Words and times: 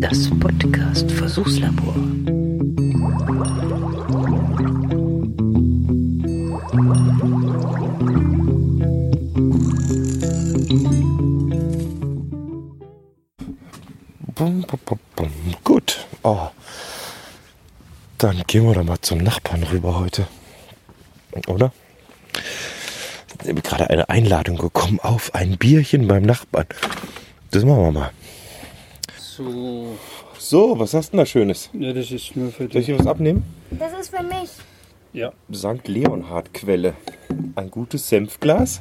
Das 0.00 0.28
Podcast 0.40 1.10
Versuchslabor. 1.12 1.94
Gut. 15.64 16.06
Oh. 16.22 16.48
Dann 18.18 18.42
gehen 18.46 18.64
wir 18.66 18.74
doch 18.74 18.84
mal 18.84 19.00
zum 19.00 19.18
Nachbarn 19.18 19.62
rüber 19.62 19.98
heute. 19.98 20.26
Oder? 21.46 21.72
Ich 23.42 23.48
habe 23.48 23.62
gerade 23.62 23.90
eine 23.90 24.08
Einladung 24.08 24.58
bekommen 24.58 25.00
auf 25.00 25.34
ein 25.34 25.58
Bierchen 25.58 26.06
beim 26.06 26.22
Nachbarn. 26.22 26.66
Das 27.52 27.64
machen 27.64 27.82
wir 27.84 27.92
mal. 27.92 28.10
So, 29.18 29.96
So, 30.38 30.78
was 30.78 30.94
hast 30.94 31.08
du 31.08 31.16
denn 31.16 31.18
da 31.18 31.26
Schönes? 31.26 31.70
ja, 31.72 31.92
das 31.92 32.10
ist 32.10 32.34
nur 32.36 32.50
für 32.50 32.58
Soll 32.64 32.66
ich 32.66 32.72
dich. 32.72 32.86
hier 32.86 32.98
was 32.98 33.06
abnehmen? 33.06 33.44
Das 33.70 33.92
ist 34.00 34.14
für 34.14 34.22
mich. 34.22 34.50
Ja, 35.12 35.32
St. 35.52 35.86
Leonhard 35.86 36.52
Quelle. 36.54 36.94
Ein 37.54 37.70
gutes 37.70 38.08
Senfglas. 38.08 38.80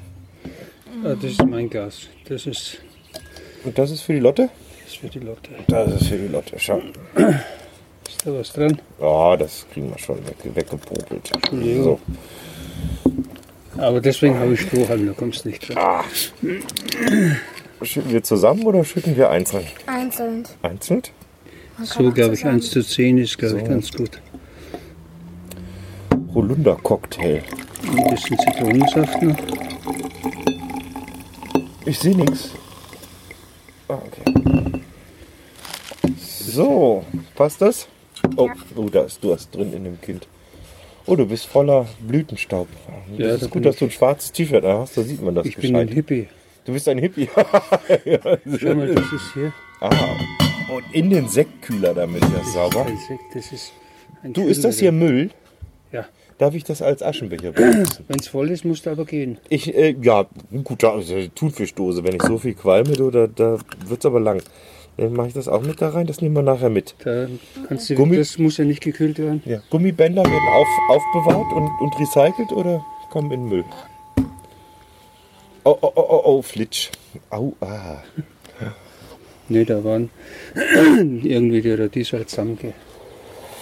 ah, 1.03 1.13
das 1.21 1.31
ist 1.31 1.45
mein 1.45 1.69
Gas. 1.69 2.07
Das 2.27 2.45
ist, 2.47 2.77
Und 3.65 3.77
das 3.77 3.91
ist 3.91 4.01
für 4.01 4.13
die 4.13 4.19
Lotte? 4.19 4.49
das 4.85 4.93
ist 4.93 4.97
für 4.99 5.07
die 5.09 5.19
Lotte. 5.19 5.49
Das 5.67 5.91
ist 6.01 6.07
für 6.07 6.17
die 6.17 6.27
Lotte. 6.27 6.55
Schau. 6.57 6.81
Ist 8.07 8.25
da 8.25 8.33
was 8.33 8.53
dran? 8.53 8.81
Ja, 8.99 9.35
das 9.37 9.65
kriegen 9.73 9.89
wir 9.89 9.97
schon 9.99 10.17
weg, 10.27 10.37
weggepopelt. 10.53 11.31
Entschuldigung. 11.33 11.83
So. 11.83 11.99
Aber 13.81 13.99
deswegen 14.01 14.37
habe 14.39 14.53
ich 14.53 14.61
Strohhalm, 14.61 15.07
da 15.07 15.13
kommst 15.13 15.43
du 15.45 15.49
nicht 15.49 15.67
dran. 15.73 16.03
Schütten 17.83 18.11
wir 18.11 18.23
zusammen 18.23 18.63
oder 18.63 18.83
schütten 18.83 19.15
wir 19.17 19.29
einzeln? 19.31 19.65
Einzeln. 19.87 20.43
Einzeln? 20.61 21.01
So, 21.83 22.11
glaube 22.11 22.33
ich, 22.33 22.39
zusammen. 22.41 22.55
1 22.57 22.69
zu 22.69 22.83
10 22.83 23.17
ist, 23.17 23.37
glaube 23.39 23.57
ich, 23.57 23.63
So. 23.63 23.69
ganz 23.69 23.91
gut. 23.91 24.21
Holunder-Cocktail. 26.33 27.41
Ein 27.83 28.09
bisschen 28.11 28.37
Zitronensaft 28.39 29.21
noch. 29.23 29.35
Ich 31.85 31.97
sehe 31.99 32.15
nichts. 32.15 32.51
Ah, 33.87 33.95
okay. 33.95 34.81
So, 36.17 37.03
passt 37.35 37.61
das? 37.61 37.87
Oh, 38.37 38.49
oh, 38.75 38.89
da 38.89 39.01
ist 39.03 39.23
du 39.23 39.33
hast 39.33 39.53
drin 39.55 39.73
in 39.73 39.83
dem 39.85 39.99
Kind. 39.99 40.27
Oh, 41.07 41.15
du 41.15 41.25
bist 41.25 41.47
voller 41.47 41.87
Blütenstaub. 41.99 42.67
Das 43.09 43.19
Ja, 43.19 43.33
ist 43.33 43.43
da 43.43 43.47
gut, 43.47 43.65
dass 43.65 43.75
ich. 43.75 43.79
du 43.79 43.85
ein 43.85 43.91
schwarzes 43.91 44.31
T-Shirt 44.31 44.63
hast, 44.63 44.95
da 44.97 45.01
sieht 45.01 45.21
man 45.21 45.33
das 45.33 45.45
Ich 45.47 45.57
bin 45.57 45.75
ein 45.75 45.87
gescheit. 45.87 45.95
Hippie. 45.95 46.27
Du 46.65 46.73
bist 46.73 46.87
ein 46.87 46.97
Hippie. 46.97 47.27
Schau 47.35 48.75
mal, 48.75 48.93
das 48.93 49.11
ist 49.11 49.33
hier. 49.33 49.51
ah, 49.79 49.89
und 50.73 50.83
in 50.93 51.09
den 51.09 51.27
Sektkühler 51.27 51.93
damit, 51.93 52.21
das 52.23 52.47
ist 52.47 52.53
sauber. 52.53 52.85
Ein 52.85 52.97
Sekt, 53.07 53.23
das 53.33 53.51
ist 53.51 53.73
ein 54.23 54.33
Du, 54.33 54.47
ist 54.47 54.63
das 54.63 54.79
hier. 54.79 54.91
Müll? 54.91 55.31
Ja. 55.91 56.05
Darf 56.37 56.53
ich 56.55 56.63
das 56.63 56.81
als 56.81 57.03
Aschenbecher 57.03 57.51
benutzen? 57.51 58.05
Wenn 58.07 58.19
es 58.19 58.27
voll 58.27 58.49
ist, 58.51 58.63
musst 58.65 58.85
du 58.85 58.89
aber 58.91 59.05
gehen. 59.05 59.37
Ich, 59.49 59.75
äh, 59.75 59.95
ja, 60.01 60.25
gut, 60.63 60.83
ist 60.83 61.11
eine 61.11 61.33
Thunfischdose. 61.33 62.03
Wenn 62.03 62.15
ich 62.15 62.21
so 62.23 62.37
viel 62.37 62.53
qualme, 62.53 62.93
du, 62.93 63.11
da, 63.11 63.27
da 63.27 63.57
wird's 63.85 64.05
aber 64.05 64.19
lang. 64.19 64.41
Dann 64.97 65.13
mache 65.13 65.27
ich 65.29 65.33
das 65.33 65.47
auch 65.47 65.61
mit 65.61 65.81
da 65.81 65.89
rein, 65.89 66.05
das 66.05 66.21
nehmen 66.21 66.35
wir 66.35 66.41
nachher 66.43 66.69
mit. 66.69 66.95
Da 67.03 67.27
kannst 67.67 67.89
du, 67.89 67.95
Gummi- 67.95 68.17
das 68.17 68.37
muss 68.37 68.57
ja 68.57 68.65
nicht 68.65 68.81
gekühlt 68.81 69.17
werden. 69.19 69.41
Ja. 69.45 69.61
Gummibänder 69.69 70.23
werden 70.23 70.47
auf, 70.49 70.67
aufbewahrt 70.89 71.53
und, 71.53 71.69
und 71.79 71.99
recycelt 71.99 72.51
oder 72.51 72.83
kommen 73.09 73.31
in 73.31 73.45
Müll? 73.45 73.63
Oh, 75.63 75.77
oh, 75.81 75.91
oh, 75.95 76.05
oh, 76.09 76.21
oh, 76.25 76.41
Flitsch. 76.41 76.89
Au, 77.29 77.53
ah. 77.61 78.01
Ne, 79.47 79.65
da 79.65 79.83
waren 79.83 80.09
irgendwie 80.55 81.61
die 81.61 81.73
Radies 81.73 82.13
halt 82.13 82.29
zusammenge. 82.29 82.73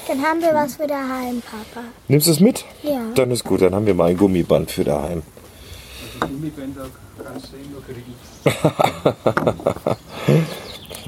Dann 0.08 0.22
haben 0.22 0.42
wir 0.42 0.54
was 0.54 0.76
für 0.76 0.88
daheim, 0.88 1.42
Papa. 1.42 1.86
Nimmst 2.08 2.27
du 2.27 2.32
es 2.32 2.39
mit? 2.39 2.64
Ja. 2.83 3.02
Dann 3.15 3.32
ist 3.32 3.43
gut, 3.43 3.61
dann 3.61 3.76
haben 3.76 3.86
wir 3.86 3.93
mal 3.93 4.09
ein 4.09 4.17
Gummiband 4.17 4.71
für 4.71 4.83
daheim. 4.83 5.23
Gummibänder 6.20 6.86
kannst 7.23 7.49
du 7.52 7.58
immer 7.64 7.82
kriegen. 7.82 8.15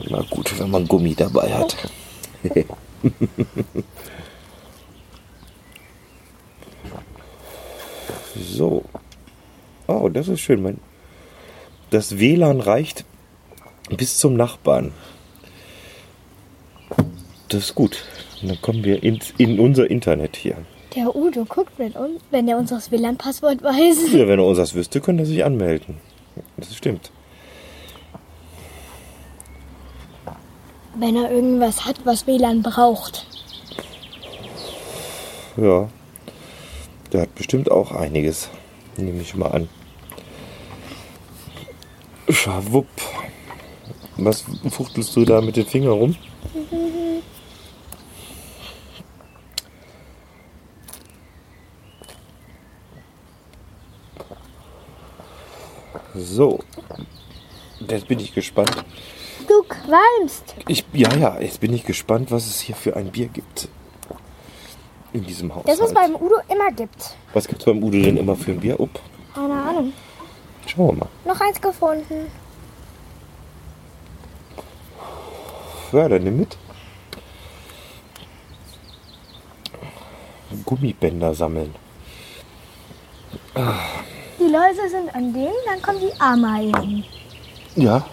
Na 0.10 0.22
gut, 0.30 0.60
wenn 0.60 0.72
man 0.72 0.88
Gummi 0.88 1.16
dabei 1.16 1.54
hat. 1.54 1.78
so. 8.36 8.84
Oh, 9.88 10.10
das 10.10 10.28
ist 10.28 10.40
schön. 10.42 10.62
Mein 10.62 10.80
das 11.92 12.20
WLAN 12.20 12.62
reicht 12.62 13.04
bis 13.98 14.18
zum 14.18 14.36
Nachbarn. 14.36 14.94
Das 17.50 17.66
ist 17.66 17.76
gut. 17.76 18.06
Und 18.42 18.50
dann 18.50 18.62
kommen 18.62 18.86
wir 18.86 19.04
ins, 19.04 19.34
in 19.38 19.60
unser 19.60 19.92
Internet 19.92 20.38
hier. 20.38 20.56
Der 20.96 21.14
Udo 21.14 21.44
guckt, 21.44 21.74
wenn, 21.78 21.92
uns, 21.92 22.22
wenn 22.32 22.48
er 22.48 22.58
uns 22.58 22.70
das 22.70 22.92
WLAN-Passwort 22.92 23.62
weiß. 23.64 24.14
Ja, 24.14 24.28
wenn 24.28 24.40
er 24.40 24.46
uns 24.46 24.58
das 24.58 24.74
wüsste, 24.74 25.02
könnte 25.02 25.24
er 25.24 25.28
sich 25.28 25.44
anmelden. 25.44 25.98
Das 26.56 26.74
stimmt. 26.74 27.12
Wenn 30.96 31.18
er 31.18 31.30
irgendwas 31.30 31.86
hat, 31.86 31.98
was 32.06 32.26
WLAN 32.26 32.62
braucht. 32.62 33.28
Ja. 35.58 35.90
Der 37.12 37.22
hat 37.24 37.36
bestimmt 37.36 37.70
auch 37.70 37.92
einiges. 37.92 38.50
Nehme 38.98 39.22
ich 39.22 39.36
mal 39.36 39.52
an. 39.52 39.70
Schawupp. 42.30 42.88
Was 44.18 44.44
fuchtelst 44.70 45.16
du 45.16 45.26
da 45.26 45.42
mit 45.42 45.56
den 45.56 45.66
Fingern 45.66 45.94
rum? 45.94 46.16
So. 56.14 56.60
Jetzt 57.88 58.08
bin 58.08 58.20
ich 58.20 58.34
gespannt. 58.34 58.86
Du 59.48 59.64
qualmst. 59.64 60.56
Ich, 60.68 60.86
ja, 60.94 61.14
ja, 61.16 61.40
jetzt 61.40 61.60
bin 61.60 61.74
ich 61.74 61.84
gespannt, 61.84 62.32
was 62.32 62.46
es 62.46 62.62
hier 62.62 62.76
für 62.76 62.96
ein 62.96 63.12
Bier 63.12 63.28
gibt. 63.28 63.70
In 65.14 65.26
diesem 65.26 65.54
Haus. 65.54 65.64
Das, 65.66 65.80
was 65.80 65.94
beim 65.94 66.16
Udo 66.16 66.36
immer 66.48 66.72
gibt. 66.72 67.16
Was 67.34 67.48
gibt's 67.48 67.66
beim 67.66 67.84
Udo 67.84 68.02
denn 68.02 68.18
immer 68.18 68.36
für 68.36 68.52
ein 68.52 68.60
Bier? 68.60 68.80
Upp, 68.80 69.00
Keine 69.36 69.54
Ahnung. 69.54 69.94
schauen 70.66 70.88
wir 70.88 70.94
mal. 70.94 71.10
Noch 71.26 71.42
eins 71.42 71.60
gefunden. 71.60 72.28
Ja, 75.92 76.08
dann 76.08 76.24
nimm 76.24 76.38
mit. 76.40 76.58
Gummibänder 80.66 81.34
sammeln. 81.34 81.76
Die 84.40 84.44
Läuse 84.44 84.90
sind 84.90 85.14
an 85.14 85.34
denen, 85.34 85.54
dann 85.66 85.82
kommen 85.82 86.00
die 86.00 86.22
Ameisen. 86.22 87.04
Ja. 87.76 88.06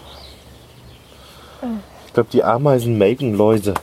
Ich 2.07 2.13
glaube, 2.13 2.29
die 2.31 2.43
Ameisen 2.43 2.97
melken 2.97 3.35
Läuse. 3.35 3.73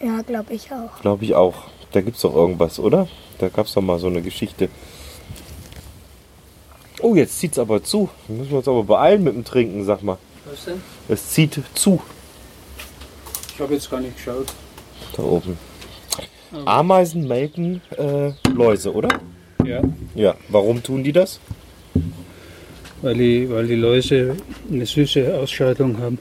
Ja, 0.00 0.20
glaube 0.22 0.52
ich 0.52 0.70
auch. 0.72 1.00
Glaube 1.00 1.24
ich 1.24 1.34
auch. 1.34 1.54
Da 1.96 2.02
gibt's 2.02 2.20
doch 2.20 2.34
irgendwas, 2.34 2.78
oder? 2.78 3.08
Da 3.38 3.48
gab's 3.48 3.72
doch 3.72 3.80
mal 3.80 3.98
so 3.98 4.08
eine 4.08 4.20
Geschichte. 4.20 4.68
Oh, 7.00 7.14
jetzt 7.14 7.38
zieht's 7.38 7.58
aber 7.58 7.82
zu. 7.82 8.10
Wir 8.28 8.36
müssen 8.36 8.52
uns 8.52 8.68
aber 8.68 8.84
beeilen 8.84 9.24
mit 9.24 9.34
dem 9.34 9.46
Trinken, 9.46 9.82
sag 9.82 10.02
mal. 10.02 10.18
Was 10.44 10.66
denn? 10.66 10.82
Es 11.08 11.30
zieht 11.30 11.58
zu. 11.72 12.02
Ich 13.54 13.60
habe 13.62 13.72
jetzt 13.72 13.90
gar 13.90 14.00
nicht 14.00 14.14
geschaut. 14.14 14.44
Da 15.16 15.22
oben. 15.22 15.56
Ameisen 16.66 17.26
melken 17.26 17.80
äh, 17.96 18.32
Läuse, 18.52 18.92
oder? 18.92 19.08
Ja, 19.64 19.80
Ja. 20.14 20.34
Warum 20.50 20.82
tun 20.82 21.02
die 21.02 21.12
das? 21.12 21.40
weil 23.00 23.14
die, 23.14 23.48
weil 23.48 23.66
die 23.68 23.74
Läuse 23.74 24.36
eine 24.70 24.84
süße 24.84 25.34
Ausscheidung 25.34 25.96
haben. 25.98 26.18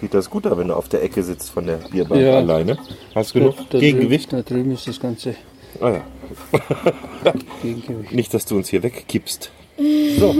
Geht 0.00 0.14
das 0.14 0.30
gut, 0.30 0.44
wenn 0.44 0.68
du 0.68 0.74
auf 0.74 0.88
der 0.88 1.02
Ecke 1.02 1.22
sitzt 1.22 1.50
von 1.50 1.66
der 1.66 1.76
Bierbank 1.76 2.20
Ja. 2.20 2.36
alleine? 2.38 2.78
Hast 3.14 3.34
du 3.34 3.40
genug 3.40 3.56
Da- 3.56 3.64
da 3.70 3.78
Gegengewicht? 3.78 4.30
Drüben, 4.32 4.44
da 4.44 4.54
drüben 4.54 4.72
ist 4.72 4.86
das 4.86 5.00
ganze 5.00 5.34
Ah 5.80 5.90
ja. 5.90 6.02
Gegengewicht. 7.62 8.12
Nicht, 8.12 8.32
dass 8.34 8.44
du 8.46 8.56
uns 8.56 8.68
hier 8.68 8.82
wegkippst. 8.82 9.50
So. 10.18 10.34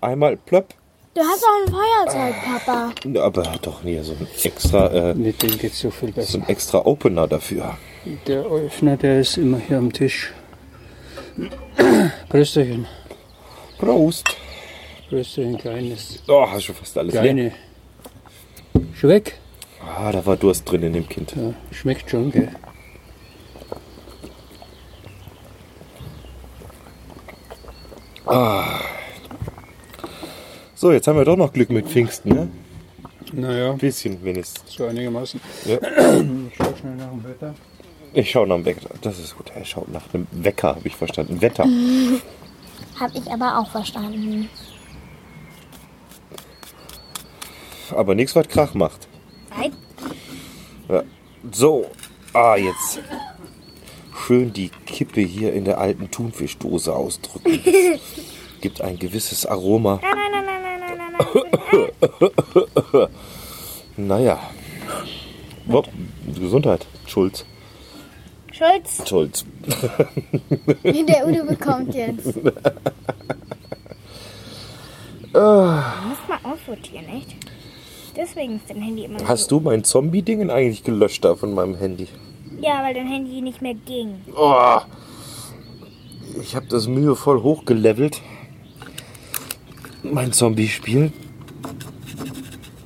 Einmal 0.00 0.36
plopp. 0.38 0.72
Du 1.14 1.20
hast 1.20 1.44
auch 1.44 1.66
ein 1.66 1.72
Feuerzeug, 1.72 2.34
Papa. 2.64 2.92
Aber 3.26 3.42
doch 3.60 3.82
hier 3.82 4.02
so 4.04 4.12
ein 4.12 4.26
extra, 4.44 5.10
äh, 5.10 5.14
Mit 5.14 5.42
dem 5.42 5.58
geht 5.58 5.74
so 5.74 5.90
viel 5.90 6.08
so 6.10 6.14
besser. 6.14 6.38
ein 6.38 6.48
extra 6.48 6.78
Opener 6.86 7.26
dafür. 7.26 7.76
Der 8.26 8.44
Öffner, 8.44 8.96
der 8.96 9.20
ist 9.20 9.36
immer 9.36 9.58
hier 9.58 9.76
am 9.78 9.92
Tisch. 9.92 10.32
Brösterchen. 12.28 12.86
Prost. 13.78 14.28
Brösterchen, 15.10 15.58
kleines. 15.58 16.22
Oh, 16.28 16.46
hast 16.48 16.64
schon 16.64 16.74
fast 16.76 16.96
alles 16.98 17.12
leer. 17.14 17.22
Kleine. 17.22 17.50
Schon 17.50 17.58
weg? 19.06 19.38
Ah, 19.80 20.10
da 20.10 20.24
war 20.26 20.36
Durst 20.36 20.68
drin 20.70 20.82
in 20.82 20.92
dem 20.94 21.08
Kind. 21.08 21.34
Ja, 21.36 21.52
schmeckt 21.70 22.10
schon, 22.10 22.32
gell? 22.32 22.50
So, 30.74 30.92
jetzt 30.92 31.08
haben 31.08 31.16
wir 31.16 31.24
doch 31.24 31.36
noch 31.36 31.52
Glück 31.52 31.70
mit 31.70 31.88
Pfingsten, 31.88 32.28
ne? 32.34 32.48
Naja, 33.32 33.72
Ein 33.72 33.78
bisschen 33.78 34.22
wenigstens. 34.24 34.72
so 34.72 34.86
einigermaßen. 34.86 35.40
Ja. 35.66 35.76
Ich 35.76 36.54
schau 36.56 36.74
schnell 36.80 36.96
nach 36.96 37.10
dem 37.10 37.24
Wetter. 37.24 37.54
Ich 38.14 38.30
schaue 38.30 38.46
nach 38.46 38.56
dem 38.56 38.64
Wecker. 38.64 38.88
Das 39.02 39.18
ist 39.18 39.36
gut. 39.36 39.50
Er 39.54 39.64
schaut 39.64 39.88
nach 39.92 40.06
dem 40.08 40.26
Wecker, 40.30 40.68
habe 40.76 40.86
ich 40.88 40.96
verstanden. 40.96 41.40
Wetter. 41.42 41.64
Hab 42.98 43.14
ich 43.14 43.30
aber 43.30 43.58
auch 43.58 43.70
verstanden. 43.70 44.48
Aber 47.92 48.14
nichts, 48.14 48.34
was 48.36 48.48
Krach 48.48 48.74
macht. 48.74 49.08
Nein. 49.50 49.72
Ja. 50.88 51.02
So. 51.52 51.90
Ah, 52.32 52.56
jetzt. 52.56 53.00
Schön 54.26 54.52
die 54.52 54.70
Kippe 54.86 55.20
hier 55.20 55.52
in 55.52 55.64
der 55.64 55.78
alten 55.78 56.10
Thunfischdose 56.10 56.94
ausdrücken. 56.94 57.60
Das 57.64 58.00
gibt 58.60 58.80
ein 58.80 58.98
gewisses 58.98 59.46
Aroma. 59.46 60.00
Nein, 60.02 60.12
nein, 60.32 60.44
nein, 60.44 60.62
nein, 60.62 60.80
nein, 60.80 61.12
nein, 61.12 62.82
nein. 62.92 63.08
Naja. 63.96 64.38
Oh, 65.70 65.82
Gesundheit. 66.38 66.86
Schulz. 67.06 67.44
Schulz, 68.52 69.08
Schulz. 69.08 69.44
der 70.82 71.26
Udo 71.28 71.44
bekommt 71.44 71.94
jetzt. 71.94 72.36
Muss 75.32 75.32
mal 75.32 76.40
aussortieren, 76.42 77.08
echt? 77.08 77.36
Deswegen 78.18 78.56
ist 78.56 78.68
dein 78.68 78.82
Handy 78.82 79.04
immer 79.04 79.18
Hast 79.28 79.52
du 79.52 79.60
mein 79.60 79.84
Zombie-Ding 79.84 80.50
eigentlich 80.50 80.82
gelöscht 80.82 81.24
da 81.24 81.36
von 81.36 81.54
meinem 81.54 81.76
Handy? 81.76 82.08
Ja, 82.60 82.82
weil 82.82 82.92
dein 82.92 83.06
Handy 83.06 83.40
nicht 83.40 83.62
mehr 83.62 83.74
ging. 83.74 84.20
Oh, 84.36 84.80
ich 86.42 86.56
habe 86.56 86.66
das 86.66 86.88
mühevoll 86.88 87.40
hochgelevelt. 87.44 88.20
Mein 90.02 90.32
Zombie-Spiel. 90.32 91.12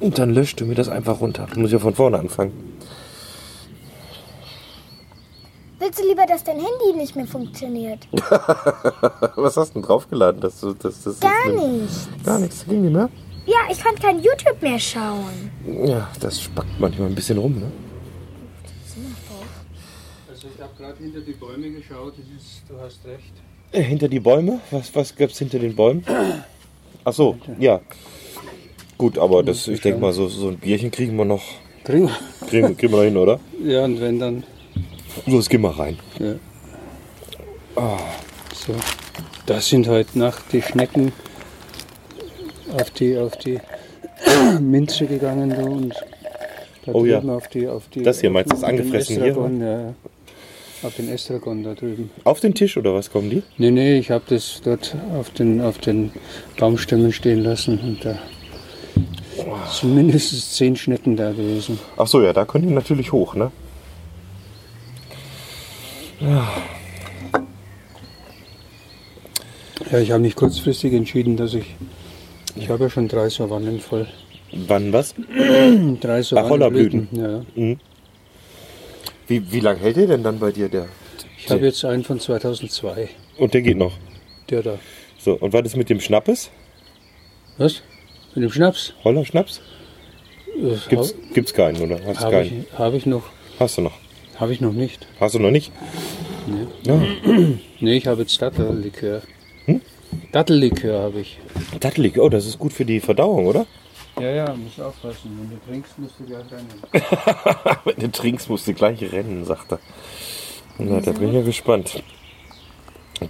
Und 0.00 0.18
dann 0.18 0.34
löscht 0.34 0.60
du 0.60 0.66
mir 0.66 0.74
das 0.74 0.90
einfach 0.90 1.22
runter. 1.22 1.46
Muss 1.56 1.68
ich 1.68 1.72
ja 1.72 1.78
von 1.78 1.94
vorne 1.94 2.18
anfangen. 2.18 2.52
Willst 5.78 5.98
du 5.98 6.06
lieber, 6.06 6.26
dass 6.26 6.44
dein 6.44 6.56
Handy 6.56 6.98
nicht 6.98 7.16
mehr 7.16 7.26
funktioniert? 7.26 8.06
Was 9.36 9.56
hast 9.56 9.70
du 9.70 9.74
denn 9.74 9.82
draufgeladen? 9.82 10.42
Dass 10.42 10.60
du, 10.60 10.74
dass, 10.74 11.02
das 11.02 11.20
Gar 11.20 11.48
nicht. 11.48 12.24
Gar 12.24 12.38
nichts. 12.38 12.66
Ging 12.66 12.82
nicht 12.82 12.92
mehr? 12.92 13.08
Ja, 13.46 13.56
ich 13.70 13.82
konnte 13.82 14.00
kein 14.02 14.22
YouTube 14.22 14.60
mehr 14.60 14.78
schauen. 14.78 15.50
Ja, 15.84 16.08
das 16.20 16.40
spackt 16.40 16.78
manchmal 16.78 17.08
ein 17.08 17.14
bisschen 17.14 17.38
rum, 17.38 17.58
ne? 17.58 17.72
Also 20.28 20.48
ich 20.54 20.62
habe 20.62 20.72
gerade 20.76 20.98
hinter 20.98 21.20
die 21.20 21.32
Bäume 21.32 21.70
geschaut, 21.70 22.14
das 22.16 22.26
ist, 22.42 22.62
du 22.68 22.78
hast 22.80 23.04
recht. 23.04 23.32
Äh, 23.72 23.82
hinter 23.82 24.08
die 24.08 24.20
Bäume? 24.20 24.60
Was, 24.70 24.94
was 24.94 25.14
gab's 25.14 25.38
hinter 25.38 25.58
den 25.58 25.74
Bäumen? 25.74 26.04
Ach 27.04 27.12
so, 27.12 27.38
ja. 27.58 27.80
Gut, 28.98 29.18
aber 29.18 29.42
das, 29.42 29.66
ich 29.66 29.80
denke 29.80 30.00
mal, 30.00 30.12
so, 30.12 30.28
so 30.28 30.48
ein 30.48 30.58
Bierchen 30.58 30.90
kriegen 30.90 31.16
wir 31.16 31.24
noch. 31.24 31.42
Kriegen 31.84 32.10
Kriegen, 32.48 32.76
kriegen 32.76 32.92
wir 32.92 32.98
noch 32.98 33.04
hin, 33.04 33.16
oder? 33.16 33.40
Ja, 33.64 33.84
und 33.84 34.00
wenn 34.00 34.18
dann. 34.18 34.44
Los, 35.26 35.48
geh 35.48 35.58
mal 35.58 35.72
rein. 35.72 35.98
Ja. 36.18 36.34
So. 38.54 38.74
Das 39.46 39.68
sind 39.68 39.88
heute 39.88 40.18
Nacht 40.18 40.44
die 40.52 40.62
Schnecken 40.62 41.12
auf 42.74 42.90
die, 42.90 43.16
auf 43.16 43.36
die 43.36 43.58
Minze 44.60 45.06
gegangen 45.06 45.50
du, 45.50 45.64
und 45.64 45.94
da 46.84 46.92
Oh 46.92 47.04
ja. 47.04 47.18
drüben 47.18 47.30
auf 47.30 47.48
die, 47.48 47.68
auf 47.68 47.88
die. 47.88 48.02
Das 48.02 48.20
hier, 48.20 48.30
meinst 48.30 48.50
du, 48.50 48.56
das 48.56 48.64
angefressen 48.64 49.22
hier, 49.22 49.26
Ja, 49.26 49.94
auf 50.86 50.96
den 50.96 51.08
Estragon 51.08 51.62
da 51.62 51.74
drüben. 51.74 52.10
Auf 52.24 52.40
den 52.40 52.54
Tisch 52.54 52.76
oder 52.76 52.94
was 52.94 53.10
kommen 53.10 53.30
die? 53.30 53.42
Nee, 53.56 53.70
nee, 53.70 53.98
ich 53.98 54.10
habe 54.10 54.24
das 54.28 54.60
dort 54.64 54.96
auf 55.16 55.30
den, 55.30 55.60
auf 55.60 55.78
den 55.78 56.10
Baumstämmen 56.58 57.12
stehen 57.12 57.42
lassen 57.42 57.78
und 57.78 58.04
da 58.04 58.18
sind 59.70 59.94
mindestens 59.94 60.52
zehn 60.52 60.76
Schnecken 60.76 61.16
da 61.16 61.30
gewesen. 61.30 61.78
Ach 61.96 62.06
so, 62.06 62.20
ja, 62.20 62.32
da 62.32 62.44
können 62.44 62.68
die 62.68 62.74
natürlich 62.74 63.12
hoch, 63.12 63.34
ne? 63.34 63.50
Ja, 69.90 69.98
ich 69.98 70.10
habe 70.10 70.22
mich 70.22 70.36
kurzfristig 70.36 70.92
entschieden, 70.94 71.36
dass 71.36 71.54
ich. 71.54 71.74
Ich 72.56 72.68
habe 72.68 72.84
ja 72.84 72.90
schon 72.90 73.08
drei 73.08 73.28
Savannen 73.28 73.80
voll. 73.80 74.06
Wann 74.52 74.92
was? 74.92 75.14
Drei. 76.00 76.22
Savannenblüten. 76.22 77.08
Ja. 77.12 77.42
Wie, 79.26 79.50
wie 79.52 79.60
lange 79.60 79.80
hält 79.80 79.96
der 79.96 80.06
denn 80.08 80.22
dann 80.22 80.38
bei 80.38 80.52
dir, 80.52 80.68
der? 80.68 80.88
Ich 81.38 81.50
habe 81.50 81.64
jetzt 81.64 81.82
einen 81.86 82.04
von 82.04 82.20
2002. 82.20 83.08
Und 83.38 83.54
der 83.54 83.62
geht 83.62 83.78
noch. 83.78 83.94
Der 84.50 84.62
da. 84.62 84.78
So, 85.18 85.32
und 85.38 85.52
was 85.54 85.62
ist 85.62 85.76
mit 85.76 85.88
dem 85.88 86.00
Schnappes? 86.00 86.50
Was? 87.56 87.82
Mit 88.34 88.44
dem 88.44 88.52
Schnaps? 88.52 88.92
Holler 89.04 89.24
Schnaps? 89.24 89.62
Äh, 90.54 90.76
Gibt's, 90.90 91.14
gibt's 91.32 91.54
keinen, 91.54 91.80
oder? 91.80 91.98
Hast 92.04 92.20
du 92.20 92.24
Habe 92.24 92.36
keinen? 92.36 92.66
ich, 92.70 92.78
hab 92.78 92.92
ich 92.92 93.06
noch. 93.06 93.22
Hast 93.58 93.78
du 93.78 93.82
noch? 93.82 93.92
Habe 94.36 94.52
ich 94.52 94.60
noch 94.60 94.72
nicht. 94.72 95.06
Hast 95.18 95.34
du 95.34 95.38
noch 95.38 95.50
nicht? 95.50 95.72
Nee. 96.46 96.66
Ja. 96.84 97.00
Nee, 97.80 97.96
ich 97.96 98.06
habe 98.06 98.20
jetzt 98.22 98.40
Dattellikör. 98.40 99.22
Dattellikör 100.32 101.00
habe 101.02 101.20
ich. 101.20 101.38
Dattelig, 101.80 102.18
oh, 102.18 102.28
das 102.28 102.46
ist 102.46 102.58
gut 102.58 102.72
für 102.72 102.84
die 102.84 103.00
Verdauung, 103.00 103.46
oder? 103.46 103.66
Ja, 104.20 104.30
ja, 104.30 104.54
musst 104.54 104.80
aufpassen. 104.80 105.38
Wenn 105.40 105.50
du 105.50 105.66
trinkst, 105.66 105.98
musst 105.98 106.14
du 106.18 106.24
gleich 106.24 106.44
rennen. 106.50 107.80
Wenn 107.84 107.96
du 107.96 108.10
trinkst, 108.10 108.48
musst 108.48 108.66
du 108.66 108.74
gleich 108.74 109.00
rennen, 109.12 109.44
sagt 109.44 109.72
er. 109.72 109.78
Na, 110.78 111.00
da 111.00 111.12
bin 111.12 111.28
ich 111.28 111.34
ja 111.34 111.42
gespannt. 111.42 112.02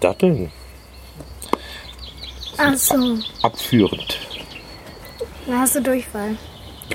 Datteln, 0.00 0.50
Ach 2.56 2.76
so, 2.76 3.18
abführend. 3.42 4.18
dann 5.46 5.58
hast 5.58 5.74
du 5.74 5.82
Durchfall. 5.82 6.36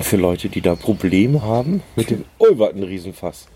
Für 0.02 0.18
Leute, 0.18 0.50
die 0.50 0.62
da 0.62 0.76
Probleme 0.76 1.42
haben 1.42 1.84
mit 1.96 2.10
dem... 2.10 2.26
Oh, 2.38 2.46
was 2.58 2.74
ein 2.74 2.84
Riesenfass. 2.84 3.48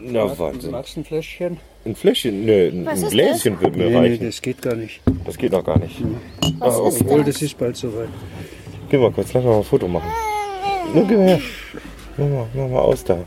Na, 0.00 0.38
warte. 0.38 0.68
Magst 0.68 0.96
du 0.96 1.00
ein 1.00 1.04
Fläschchen? 1.04 1.58
Ein 1.84 1.94
Fläschchen, 1.96 2.44
ne, 2.44 2.68
ein 2.72 2.86
Was 2.86 3.02
ist 3.02 3.10
Gläschen 3.10 3.60
wird 3.60 3.76
mir 3.76 3.84
Nee, 3.84 3.90
nee, 3.90 3.96
reichen. 3.98 4.26
das 4.26 4.40
geht 4.42 4.60
gar 4.62 4.74
nicht. 4.74 5.00
Das 5.24 5.36
geht 5.36 5.52
noch 5.52 5.64
gar 5.64 5.78
nicht. 5.78 5.96
Was 6.58 6.78
Oh, 6.78 6.88
ist 6.88 7.00
Obwohl, 7.00 7.24
das? 7.24 7.34
das 7.34 7.42
ist 7.42 7.58
bald 7.58 7.76
soweit. 7.76 8.08
Geh 8.88 8.98
mal 8.98 9.10
kurz, 9.10 9.32
lass 9.32 9.44
mal 9.44 9.56
ein 9.58 9.64
Foto 9.64 9.88
machen. 9.88 10.10
Nur 10.94 11.06
geh 11.06 11.16
mal 11.16 11.26
her. 11.26 11.40
Mach 12.16 12.26
mal, 12.28 12.46
mach 12.54 12.68
mal 12.68 12.80
aus 12.80 13.04
da. 13.04 13.18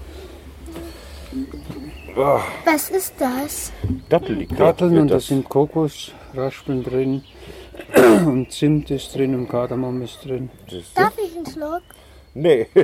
Ah, 2.18 2.42
Was 2.66 2.90
ist 2.92 3.14
das? 3.20 3.72
Dattellikör. 4.10 4.58
Datteln 4.58 4.92
wird 4.92 5.02
und 5.02 5.08
da 5.10 5.16
das. 5.16 5.28
sind 5.28 5.50
Kokosraspeln 5.50 6.84
drin. 6.84 7.24
Und 8.26 8.52
Zimt 8.54 8.90
ist 8.90 9.14
drin 9.16 9.36
und 9.36 9.50
Kardamom 9.50 10.02
ist 10.02 10.20
drin. 10.24 10.50
Darf 10.96 11.14
ich 11.18 11.36
einen 11.36 11.46
Schluck? 11.46 11.82
Nee. 12.34 12.68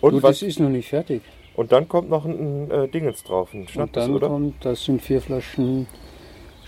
Du, 0.00 0.08
und, 0.08 0.22
was, 0.24 0.40
das 0.40 0.48
ist 0.48 0.58
noch 0.60 0.68
nicht 0.68 0.88
fertig. 0.88 1.22
Und 1.56 1.72
dann 1.72 1.88
kommt 1.88 2.08
noch 2.10 2.24
ein, 2.24 2.68
ein 2.68 2.70
äh, 2.70 2.88
Dingens 2.88 3.22
drauf, 3.24 3.52
ein 3.54 3.60
Und 3.62 3.70
Schnaps, 3.70 3.92
dann 3.92 4.14
oder? 4.14 4.28
kommt, 4.28 4.64
da 4.64 4.74
sind 4.74 5.02
vier 5.02 5.20
Flaschen 5.20 5.86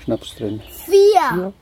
Schnaps 0.03 0.35
drin. 0.37 0.61
Vier. 0.87 1.53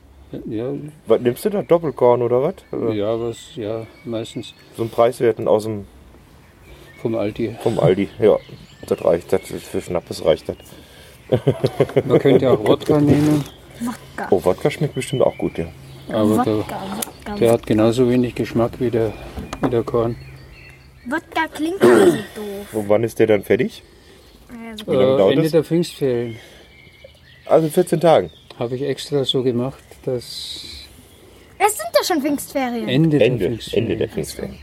Ja, 0.49 0.73
Was 1.05 1.21
nimmst 1.21 1.45
du 1.45 1.49
da? 1.51 1.61
Doppelkorn 1.61 2.21
oder 2.23 2.41
was? 2.41 2.55
Oder 2.71 2.91
ja, 2.93 3.19
was, 3.19 3.55
ja, 3.55 3.85
meistens 4.03 4.53
So 4.75 4.81
ein 4.83 4.89
Preiswerten 4.89 5.47
aus 5.47 5.63
dem 5.65 5.85
vom 7.01 7.15
Aldi. 7.15 7.55
vom 7.61 7.77
Aldi. 7.79 8.09
Ja, 8.19 8.37
das 8.87 9.05
reicht. 9.05 9.31
Das 9.31 9.51
ist 9.51 9.65
für 9.67 9.79
Schnappes 9.81 10.25
reicht 10.25 10.49
das. 10.49 10.57
Man 12.05 12.17
könnte 12.19 12.49
auch 12.49 12.59
Wodka 12.65 12.99
nehmen, 12.99 13.43
Wodka. 13.79 14.27
Oh, 14.31 14.43
Wodka 14.43 14.71
schmeckt 14.71 14.95
bestimmt 14.95 15.21
auch 15.21 15.37
gut, 15.37 15.57
ja. 15.57 15.65
aber 16.09 16.43
der, 16.43 16.57
Wodka, 16.57 16.75
Wodka. 17.25 17.35
der 17.35 17.51
hat 17.51 17.65
genauso 17.67 18.09
wenig 18.09 18.33
Geschmack 18.33 18.79
wie 18.79 18.89
der, 18.89 19.13
wie 19.61 19.69
der 19.69 19.83
Korn. 19.83 20.15
Wodka 21.05 21.47
klingt 21.53 21.81
so 21.81 21.87
doof. 22.35 22.73
Und 22.73 22.89
wann 22.89 23.03
ist 23.03 23.19
der 23.19 23.27
dann 23.27 23.43
fertig? 23.43 23.83
Also, 24.49 24.87
Wie 24.87 24.95
lange 24.95 25.13
Äh, 25.13 25.17
dauert 25.17 25.31
Ende 25.31 25.43
das? 25.43 25.51
der 25.51 25.63
Pfingstferien 25.63 26.37
Also 27.45 27.67
14 27.69 27.99
Tagen. 27.99 28.29
habe 28.59 28.75
ich 28.75 28.83
extra 28.83 29.23
so 29.25 29.43
gemacht, 29.43 29.83
dass 30.05 30.65
es 31.65 31.77
sind 31.77 31.87
doch 31.93 32.03
schon 32.03 32.21
Pfingstferien. 32.21 32.87
Ende, 32.89 33.17
der 33.17 33.27
Ende, 33.27 33.45
Pfingstferien. 33.45 33.85
Ende 33.85 33.97
der 33.97 34.09
Pfingstferien. 34.09 34.57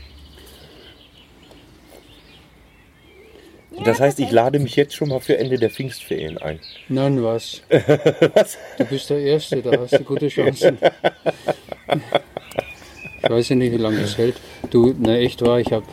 Das 3.83 3.99
heißt, 3.99 4.19
ich 4.19 4.29
lade 4.31 4.59
mich 4.59 4.75
jetzt 4.75 4.93
schon 4.93 5.09
mal 5.09 5.19
für 5.19 5.37
Ende 5.39 5.57
der 5.57 5.69
Pfingstferien 5.71 6.37
ein. 6.37 6.59
Nein, 6.89 7.23
was? 7.23 7.61
Was? 8.35 8.57
Du 8.77 8.85
bist 8.85 9.09
der 9.09 9.19
Erste, 9.19 9.61
da 9.61 9.71
hast 9.79 9.93
du 9.93 10.03
gute 10.03 10.27
Chancen. 10.27 10.77
Ich 13.23 13.29
weiß 13.29 13.49
ja 13.49 13.55
nicht, 13.55 13.71
wie 13.71 13.77
lange 13.77 14.01
das 14.01 14.17
hält. 14.17 14.35
Du, 14.71 14.95
na 14.97 15.15
echt 15.15 15.41
wahr, 15.45 15.59
ich 15.59 15.71
habe 15.71 15.85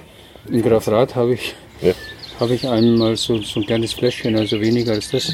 in 0.50 0.62
Grafrath 0.62 1.14
habe 1.14 1.34
ich, 1.34 1.54
Ja. 1.80 1.92
habe 2.40 2.54
ich 2.54 2.66
einmal 2.66 3.16
so, 3.16 3.40
so 3.42 3.60
ein 3.60 3.66
kleines 3.66 3.92
Fläschchen, 3.92 4.36
also 4.36 4.60
weniger 4.60 4.92
als 4.92 5.10
das. 5.10 5.32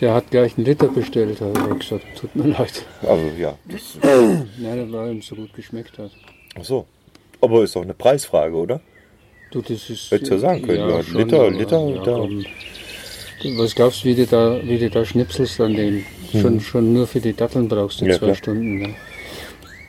Der 0.00 0.12
hat 0.14 0.30
gleich 0.30 0.56
einen 0.58 0.66
Liter 0.66 0.88
bestellt, 0.88 1.40
habe 1.40 1.58
ich 1.72 1.78
gesagt, 1.88 2.04
tut 2.20 2.34
mir 2.36 2.48
leid. 2.48 2.84
Also 3.02 3.24
ja. 3.38 3.56
Das, 3.66 3.98
Nein, 4.58 4.92
weil 4.92 5.12
ihm 5.12 5.22
so 5.22 5.34
gut 5.34 5.54
geschmeckt 5.54 5.96
hat. 5.98 6.10
ach 6.58 6.64
so. 6.64 6.86
Aber 7.40 7.62
ist 7.62 7.76
doch 7.76 7.82
eine 7.82 7.94
Preisfrage, 7.94 8.54
oder? 8.54 8.80
Du, 9.50 9.60
das 9.62 9.88
ist. 9.90 10.10
Hättest 10.10 10.32
du 10.32 10.38
sagen 10.38 10.62
können, 10.62 10.88
ja, 10.90 11.02
schon, 11.02 11.18
Liter, 11.18 11.50
Liter, 11.50 11.88
ja, 11.88 12.02
da. 12.02 12.12
komm. 12.16 12.44
Was 13.58 13.74
glaubst 13.74 14.02
du, 14.02 14.08
wie 14.08 14.14
du 14.14 14.26
da, 14.26 14.60
wie 14.62 14.78
du 14.78 14.90
da 14.90 15.04
schnipselst 15.04 15.60
an 15.60 15.74
den? 15.74 16.04
Schon, 16.32 16.60
schon 16.60 16.92
nur 16.92 17.06
für 17.06 17.20
die 17.20 17.32
Datteln 17.34 17.68
brauchst 17.68 18.00
du 18.00 18.06
Ja, 18.06 18.14
zwei 18.18 18.26
klar. 18.26 18.34
Stunden. 18.36 18.78
Ne? 18.80 18.94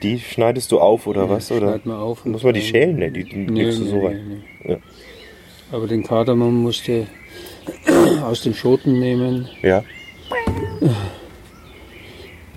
Die 0.03 0.19
schneidest 0.19 0.71
du 0.71 0.79
auf 0.79 1.07
oder 1.07 1.29
was? 1.29 1.51
Oder 1.51 1.69
Schneid 1.69 1.85
mal 1.85 1.97
auf. 1.99 2.23
muss 2.25 2.43
man 2.43 2.53
die 2.53 2.61
schälen? 2.61 2.97
Ne, 2.97 3.11
die 3.11 3.23
Nee, 3.23 3.63
legst 3.63 3.79
du 3.79 3.85
so 3.85 3.95
nee, 3.97 4.05
rein. 4.07 4.27
nee, 4.27 4.37
nee. 4.63 4.71
Ja. 4.73 4.77
Aber 5.71 5.87
den 5.87 6.03
Kardamom 6.03 6.61
musst 6.63 6.87
du 6.87 7.07
aus 8.23 8.41
den 8.43 8.53
Schoten 8.53 8.99
nehmen. 8.99 9.47
Ja, 9.61 9.83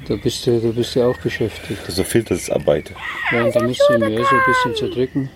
Da 0.06 0.16
bist 0.16 0.47
du, 0.47 0.59
da 0.61 0.68
bist 0.68 0.94
du 0.97 1.02
auch 1.09 1.16
beschäftigt. 1.18 1.80
das 1.82 1.90
ist 1.90 1.97
so 1.97 2.04
Filtersarbeit. 2.04 2.92
Ja, 3.32 3.44
und 3.44 3.54
dann 3.54 3.66
musst 3.68 3.82
du 3.88 3.99
mehr 3.99 4.25
so 4.25 4.35
ein 4.35 4.42
bisschen 4.47 4.75
zerdrücken. 4.75 5.30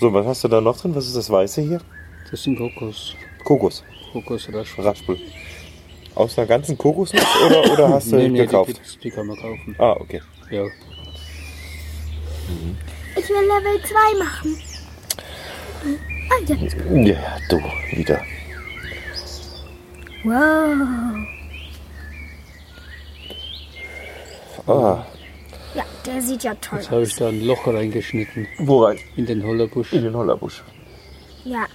So, 0.00 0.12
was 0.12 0.26
hast 0.26 0.44
du 0.44 0.48
da 0.48 0.60
noch 0.60 0.78
drin? 0.80 0.94
Was 0.94 1.06
ist 1.06 1.16
das 1.16 1.30
Weiße 1.30 1.62
hier? 1.62 1.80
Das 2.30 2.42
sind 2.42 2.56
Kokos. 2.58 3.14
Kokos, 3.44 3.84
Kokosraspel. 4.12 4.84
Raspel. 4.84 5.18
Aus 6.16 6.36
einer 6.38 6.46
ganzen 6.48 6.76
Kokosnuss 6.76 7.22
oder, 7.46 7.72
oder 7.72 7.88
hast 7.94 8.10
du 8.10 8.16
Nee, 8.16 8.28
nee, 8.28 8.40
die, 8.40 8.46
gekauft? 8.46 8.74
gibt's, 8.74 8.98
die 8.98 9.10
kann 9.10 9.26
man 9.26 9.36
kaufen. 9.36 9.76
Ah, 9.78 9.92
okay. 10.00 10.20
Ja. 10.50 10.64
Ich 13.16 13.28
will 13.28 13.36
Level 13.46 13.82
2 13.82 14.18
machen. 14.24 14.58
Ah, 16.28 16.42
ja. 16.48 16.56
Ja, 17.02 17.36
du, 17.48 17.58
wieder. 17.96 18.20
Wow. 20.24 21.26
Ah, 24.66 25.06
Ja, 25.74 25.84
der 26.04 26.20
sieht 26.22 26.42
ja 26.42 26.54
toll 26.54 26.78
Jetzt 26.80 26.90
habe 26.90 27.02
aus. 27.02 27.08
ich 27.08 27.16
da 27.16 27.28
ein 27.28 27.44
Loch 27.44 27.66
reingeschnitten 27.66 28.48
wo 28.58 28.84
rein? 28.84 28.98
in 29.16 29.26
den 29.26 29.44
Hollerbusch. 29.44 29.92
In 29.92 30.02
den 30.04 30.16
Hollerbusch. 30.16 30.62
Ja. 31.44 31.66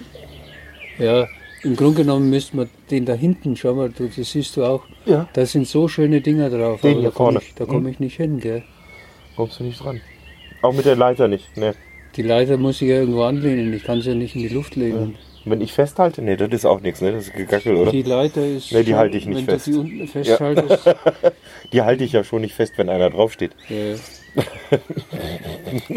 Ja, 0.98 1.26
im 1.64 1.76
Grunde 1.76 2.02
genommen 2.02 2.30
müsste 2.30 2.58
man 2.58 2.70
den 2.90 3.06
da 3.06 3.14
hinten, 3.14 3.56
schau 3.56 3.74
mal, 3.74 3.90
du, 3.90 4.08
das 4.08 4.32
siehst 4.32 4.58
du 4.58 4.64
auch. 4.64 4.84
Ja. 5.06 5.28
Da 5.34 5.46
sind 5.46 5.68
so 5.68 5.88
schöne 5.88 6.22
Dinger 6.22 6.50
drauf. 6.50 6.82
Den 6.82 7.00
hier 7.00 7.10
da 7.10 7.10
komme 7.10 7.34
vorne. 7.34 7.40
ich, 7.42 7.56
da 7.56 7.66
komm 7.66 7.88
ich 7.88 8.00
nicht 8.00 8.18
hin, 8.18 8.40
gell? 8.40 8.64
Kommst 9.36 9.60
du 9.60 9.64
nicht 9.64 9.84
dran? 9.84 10.02
Auch 10.62 10.74
mit 10.74 10.86
der 10.86 10.96
Leiter 10.96 11.28
nicht, 11.28 11.56
ne? 11.58 11.76
Die 12.16 12.24
Leiter 12.24 12.58
muss 12.58 12.82
ich 12.82 12.90
ja 12.90 12.96
irgendwo 12.96 13.24
anlehnen. 13.24 13.74
Ich 13.74 13.84
kann 13.84 14.02
sie 14.02 14.10
ja 14.10 14.16
nicht 14.16 14.36
in 14.36 14.42
die 14.42 14.50
Luft 14.50 14.76
legen. 14.76 15.16
Wenn 15.46 15.62
ich 15.62 15.74
festhalte, 15.74 16.22
ne, 16.22 16.38
das 16.38 16.50
ist 16.52 16.66
auch 16.66 16.82
nichts, 16.82 17.02
ne? 17.02 17.14
Das 17.14 17.28
ist 17.28 17.34
Gegackel, 17.34 17.76
oder? 17.76 17.92
Die 17.92 18.04
Leiter 18.04 18.46
ist. 18.46 18.72
Nee, 18.72 18.84
die 18.84 18.94
halte 18.96 19.18
ich 19.18 19.26
nicht 19.26 19.48
wenn 19.48 19.60
fest. 19.60 19.68
du 19.68 19.72
die 19.72 19.78
unten 19.78 20.08
festhaltest. 20.08 20.96
Die 21.74 21.82
halte 21.84 22.04
ich 22.04 22.12
ja 22.12 22.24
schon 22.26 22.42
nicht 22.42 22.54
fest, 22.54 22.74
wenn 22.76 22.90
einer 22.90 23.10
draufsteht. 23.10 23.52
Ja. 23.70 23.96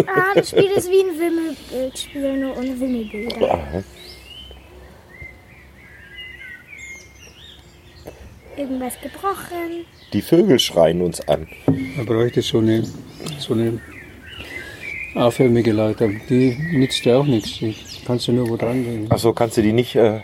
Ah, 0.07 0.35
das 0.35 0.51
Spiel 0.51 0.71
ist 0.77 0.89
wie 0.89 1.01
ein 1.01 1.19
Wimmelbildspiel, 1.19 2.37
nur 2.37 2.57
ohne 2.57 2.81
Wimmelbilder. 2.81 3.85
Irgendwas 8.57 8.95
gebrochen. 9.01 9.85
Die 10.13 10.23
Vögel 10.23 10.59
schreien 10.59 11.01
uns 11.01 11.21
an. 11.29 11.47
Man 11.97 12.07
bräuchte 12.07 12.43
so 12.43 12.59
eine, 12.59 12.85
so 13.39 13.55
eine 13.55 13.81
A-förmige 15.15 15.73
Leiter. 15.73 16.09
Die 16.29 16.57
nützt 16.73 17.05
ja 17.05 17.19
auch 17.19 17.27
nichts. 17.27 17.59
Die 17.59 17.75
kannst 18.07 18.29
du 18.29 18.33
nur 18.33 18.49
wo 18.49 18.57
dran 18.57 18.85
legen. 18.85 19.07
Achso, 19.11 19.33
kannst 19.33 19.57
du 19.57 19.63
die 19.63 19.73
nicht. 19.73 19.95
Äh 19.97 20.21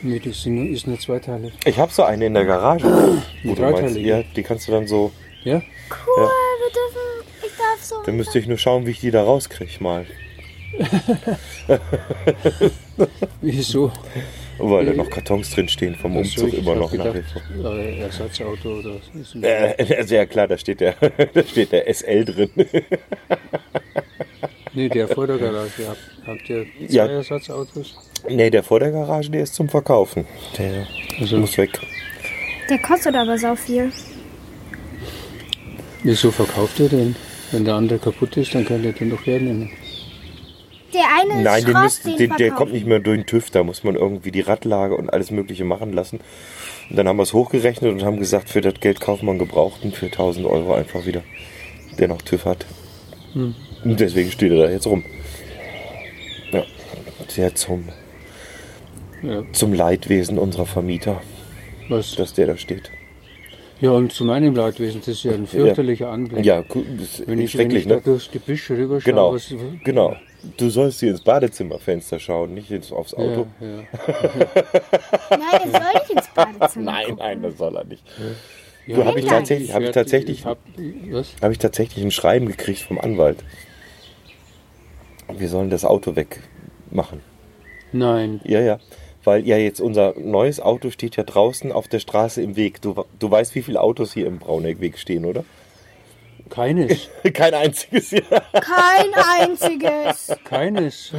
Nee, 0.00 0.18
die 0.18 0.30
ist 0.30 0.46
nur, 0.46 0.64
ist 0.70 0.86
nur 0.86 0.98
zweiteilig. 0.98 1.52
ich 1.66 1.78
habe 1.78 1.92
so 1.92 2.02
eine 2.02 2.24
in 2.24 2.32
der 2.32 2.46
Garage. 2.46 2.86
Meinst, 3.42 3.60
dreiteilige? 3.60 4.08
ja, 4.08 4.22
die 4.34 4.42
kannst 4.42 4.66
du 4.66 4.72
dann 4.72 4.86
so. 4.86 5.12
Ja? 5.44 5.56
Cool, 5.56 5.62
wir 6.16 6.72
dürfen. 6.72 7.28
Ich 7.44 7.52
darf 7.58 7.82
so. 7.82 7.96
Dann 8.06 8.16
müsste 8.16 8.38
ich 8.38 8.46
nur 8.46 8.56
schauen, 8.56 8.86
wie 8.86 8.92
ich 8.92 9.00
die 9.00 9.10
da 9.10 9.22
rauskriege 9.22 9.82
mal. 9.82 10.06
Wieso? 13.42 13.92
Weil 14.64 14.86
da 14.86 14.92
noch 14.92 15.10
Kartons 15.10 15.50
drin 15.50 15.68
stehen 15.68 15.94
vom 15.96 16.12
so, 16.12 16.18
Umzug 16.20 16.52
immer 16.54 16.74
noch 16.76 16.92
nach 16.92 17.06
wie 17.06 17.18
gedacht, 17.18 17.40
vor. 17.60 17.74
äh, 17.76 17.98
Ersatzauto 18.00 18.78
oder 18.78 18.94
Äh, 19.42 19.94
also 19.96 20.14
ja 20.14 20.24
klar, 20.26 20.46
da 20.48 20.56
steht 20.56 20.80
der, 20.80 20.94
da 21.34 21.42
steht 21.44 21.72
der 21.72 21.92
SL 21.92 22.24
drin. 22.24 22.50
Nee, 24.74 24.88
der 24.88 25.06
vor 25.06 25.26
der 25.26 25.36
Garage. 25.36 25.86
Habt, 25.86 25.98
habt 26.26 26.48
ihr 26.48 26.64
zwei 26.88 26.94
Ja. 26.94 27.06
Ersatzautos? 27.06 27.94
nee, 28.26 28.48
der 28.48 28.62
vor 28.62 28.80
der 28.80 28.90
Garage, 28.90 29.30
der 29.30 29.42
ist 29.42 29.54
zum 29.54 29.68
Verkaufen. 29.68 30.24
Der 30.56 30.86
Also, 31.20 31.36
muss 31.36 31.58
weg. 31.58 31.78
Der 32.70 32.78
kostet 32.78 33.14
aber 33.14 33.36
so 33.36 33.54
viel. 33.54 33.92
wieso 36.02 36.30
verkauft 36.30 36.80
ihr 36.80 36.88
den? 36.88 37.14
Wenn 37.50 37.66
der 37.66 37.74
andere 37.74 37.98
kaputt 37.98 38.34
ist, 38.38 38.54
dann 38.54 38.64
könnt 38.64 38.82
ihr 38.86 38.94
den 38.94 39.10
doch 39.10 39.26
hernehmen. 39.26 39.70
Der 40.94 41.04
eine 41.20 41.38
ist 41.40 41.44
Nein, 41.44 41.64
den 41.64 41.72
Schrott, 41.72 41.82
müsst, 41.84 42.04
den 42.04 42.16
den, 42.16 42.36
der 42.36 42.50
kommt 42.50 42.72
nicht 42.72 42.86
mehr 42.86 42.98
durch 43.00 43.18
den 43.18 43.26
TÜV. 43.26 43.50
Da 43.50 43.62
muss 43.64 43.84
man 43.84 43.94
irgendwie 43.94 44.30
die 44.30 44.40
Radlage 44.42 44.96
und 44.96 45.10
alles 45.12 45.30
Mögliche 45.30 45.64
machen 45.64 45.92
lassen. 45.92 46.20
Und 46.90 46.96
dann 46.96 47.08
haben 47.08 47.16
wir 47.16 47.22
es 47.22 47.32
hochgerechnet 47.32 47.90
und 47.90 48.04
haben 48.04 48.18
gesagt, 48.18 48.48
für 48.50 48.60
das 48.60 48.74
Geld 48.80 49.00
kaufen 49.00 49.26
wir 49.26 49.30
einen 49.30 49.38
Gebrauchten 49.38 49.92
für 49.92 50.06
1000 50.06 50.46
Euro 50.46 50.74
einfach 50.74 51.06
wieder, 51.06 51.22
der 51.98 52.08
noch 52.08 52.20
TÜV 52.22 52.44
hat. 52.44 52.66
Hm. 53.32 53.54
Und 53.84 54.00
deswegen 54.00 54.30
steht 54.30 54.52
er 54.52 54.66
da 54.66 54.70
jetzt 54.70 54.86
rum. 54.86 55.02
Ja, 56.52 56.64
sehr 57.28 57.54
zum, 57.54 57.88
Ja, 59.22 59.42
zum 59.52 59.72
Leidwesen 59.72 60.38
unserer 60.38 60.66
Vermieter, 60.66 61.22
was? 61.88 62.14
dass 62.16 62.34
der 62.34 62.46
da 62.48 62.56
steht. 62.58 62.90
ja, 63.80 63.90
und 63.92 64.12
zu 64.12 64.24
meinem 64.24 64.54
Leidwesen, 64.54 65.00
das 65.00 65.08
ist 65.08 65.22
ja 65.24 65.32
ein 65.32 65.46
fürchterlicher 65.46 66.10
Anblick. 66.10 66.44
Ja, 66.44 66.62
das 66.62 66.76
ist 67.20 67.26
Wenn 67.26 67.38
ich, 67.40 67.56
wenn 67.56 67.70
schrecklich, 67.70 67.82
ich 67.84 67.88
da 67.88 67.94
ne? 67.96 68.02
durchs 68.04 68.30
Gebüsch 68.30 68.70
rüberschaue, 68.70 69.10
Genau, 69.12 69.32
was, 69.32 69.54
genau. 69.84 70.16
Du 70.56 70.70
sollst 70.70 71.00
hier 71.00 71.10
ins 71.10 71.22
Badezimmerfenster 71.22 72.18
schauen, 72.18 72.54
nicht 72.54 72.70
ins, 72.70 72.90
aufs 72.92 73.14
Auto. 73.14 73.46
Ja, 73.60 73.66
ja. 73.68 73.82
Nein, 75.30 75.60
er 75.64 75.70
soll 75.70 75.92
nicht 75.94 76.10
ins 76.10 76.28
Badezimmer. 76.34 76.84
Nein, 76.92 77.04
gucken. 77.04 77.18
nein, 77.18 77.42
das 77.42 77.58
soll 77.58 77.76
er 77.76 77.84
nicht. 77.84 78.02
Ja, 78.86 78.96
Du, 78.96 79.04
hab 79.04 79.16
ich 79.16 79.24
ich 79.24 79.30
tatsächlich- 79.30 79.72
hab 79.72 79.82
ich 79.82 79.90
tatsächlich- 79.92 80.38
Ich 80.40 80.44
hab, 80.46 80.58
habe 81.42 81.52
ich 81.52 81.58
tatsächlich 81.58 82.04
ein 82.04 82.10
Schreiben 82.10 82.46
gekriegt 82.46 82.80
vom 82.80 82.98
Anwalt. 82.98 83.44
Wir 85.28 85.48
sollen 85.48 85.70
das 85.70 85.84
Auto 85.84 86.16
wegmachen. 86.16 87.20
Nein. 87.92 88.40
Ja, 88.44 88.60
ja. 88.60 88.78
Weil 89.24 89.46
ja 89.46 89.56
jetzt 89.56 89.80
unser 89.80 90.14
neues 90.18 90.58
Auto 90.58 90.90
steht 90.90 91.16
ja 91.16 91.22
draußen 91.22 91.70
auf 91.70 91.86
der 91.86 92.00
Straße 92.00 92.42
im 92.42 92.56
Weg. 92.56 92.82
Du, 92.82 93.04
du 93.20 93.30
weißt, 93.30 93.54
wie 93.54 93.62
viele 93.62 93.80
Autos 93.80 94.12
hier 94.12 94.26
im 94.26 94.38
Brauneckweg 94.40 94.98
stehen, 94.98 95.24
oder? 95.24 95.44
Keines. 96.50 97.08
Kein 97.34 97.54
einziges 97.54 98.10
hier. 98.10 98.22
Kein 98.52 99.12
einziges. 99.40 100.36
Keines. 100.44 101.12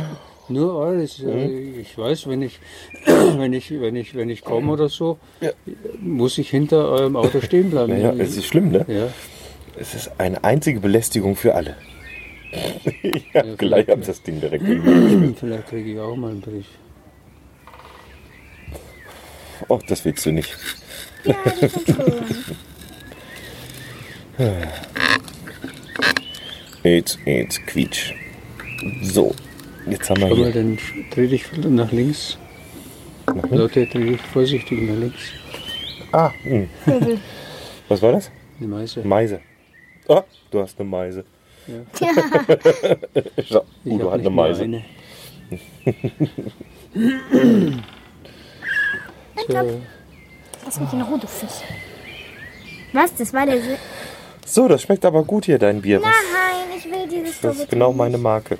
Nur 0.49 0.75
eures. 0.75 1.19
Äh, 1.21 1.79
Ich 1.81 1.97
weiß, 1.97 2.27
wenn 2.27 2.41
ich, 2.41 2.59
wenn 3.05 3.53
ich, 3.53 3.71
wenn 3.71 3.95
ich, 3.95 4.13
wenn 4.15 4.29
ich 4.29 4.41
komme 4.43 4.71
oder 4.73 4.89
so, 4.89 5.17
Ja. 5.41 5.51
muss 5.99 6.37
ich 6.37 6.49
hinter 6.49 6.89
eurem 6.89 7.15
Auto 7.15 7.41
stehen 7.41 7.69
bleiben. 7.71 7.93
Naja, 7.93 8.13
es 8.17 8.35
ist 8.37 8.45
schlimm, 8.45 8.69
ne? 8.71 8.85
ja. 8.87 9.07
Es 9.79 9.95
ist 9.95 10.11
eine 10.19 10.43
einzige 10.43 10.79
Belästigung 10.79 11.35
für 11.35 11.55
alle. 11.55 11.75
ja, 13.33 13.41
gleich 13.57 13.87
hab 13.87 14.03
das 14.05 14.21
Ding 14.21 14.39
direkt. 14.39 14.63
Vielleicht 15.39 15.67
kriege 15.69 15.93
ich 15.93 15.99
auch 15.99 16.15
mal 16.15 16.29
einen 16.31 16.41
Brief. 16.41 16.67
Oh, 19.69 19.79
das 19.87 20.05
willst 20.05 20.25
du 20.25 20.31
nicht. 20.31 20.55
Ja, 21.23 21.35
die 21.61 21.67
sind 21.67 21.85
schön. 21.87 22.25
Jetzt, 26.83 27.19
jetzt, 27.25 27.67
quietsch. 27.67 28.13
So, 29.03 29.33
jetzt 29.87 30.09
haben 30.09 30.21
wir 30.21 30.27
Aber 30.27 30.35
hier. 30.35 30.51
dann 30.51 30.77
dreh 31.11 31.27
dich 31.27 31.45
nach 31.57 31.91
links. 31.91 32.37
Leute, 33.49 33.85
dreh 33.85 34.11
dich 34.11 34.21
vorsichtig 34.21 34.81
nach 34.81 34.95
links. 34.95 35.21
Ah, 36.11 36.31
hm. 36.43 36.67
Was 37.87 38.01
war 38.01 38.13
das? 38.13 38.31
Die 38.59 38.65
Meise. 38.65 39.01
Meise. 39.03 39.39
Oh, 40.07 40.21
du 40.51 40.61
hast 40.61 40.79
eine 40.79 40.89
Meise. 40.89 41.25
Ja. 41.67 42.07
Schau, 43.47 43.65
Udo 43.85 44.05
hab 44.05 44.11
hat 44.13 44.17
nicht 44.17 44.27
eine 44.27 44.29
Meise. 44.29 44.63
eine. 44.63 44.83
so, 49.47 49.81
Was 50.65 50.79
mit 50.79 50.91
den 50.91 51.01
roten 51.01 51.27
Füßen? 51.27 51.67
Was? 52.91 53.15
Das 53.15 53.33
war 53.33 53.45
der. 53.45 53.61
Si 53.61 53.75
So, 54.45 54.67
das 54.67 54.81
schmeckt 54.83 55.05
aber 55.05 55.23
gut 55.23 55.45
hier, 55.45 55.57
dein 55.59 55.81
Bier. 55.81 56.01
Was, 56.01 56.07
Nein, 56.07 56.77
ich 56.77 56.85
will 56.85 57.07
dieses 57.09 57.39
das 57.41 57.57
ist 57.59 57.69
genau 57.69 57.93
meine 57.93 58.17
Marke. 58.17 58.57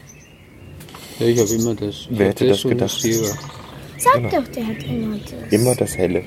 ja, 1.20 1.28
ich 1.28 1.40
habe 1.40 1.50
immer 1.54 1.76
das. 1.76 2.08
Wer 2.10 2.28
hätte 2.30 2.48
das 2.48 2.64
gedacht? 2.64 3.02
Sag 3.98 4.30
doch, 4.32 4.48
der 4.50 4.68
hat 4.68 4.84
immer 4.84 5.18
das. 5.18 5.52
Immer 5.52 5.76
das 5.76 5.98
Helle. 5.98 6.24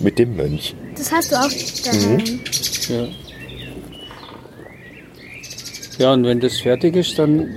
Mit 0.00 0.18
dem 0.18 0.36
Mönch. 0.36 0.74
Das 0.96 1.10
hast 1.12 1.32
du 1.32 1.36
auch 1.36 1.48
daheim. 1.84 2.40
Ja. 2.88 3.08
Ja, 5.98 6.12
und 6.12 6.24
wenn 6.24 6.40
das 6.40 6.58
fertig 6.60 6.96
ist, 6.96 7.18
dann 7.18 7.48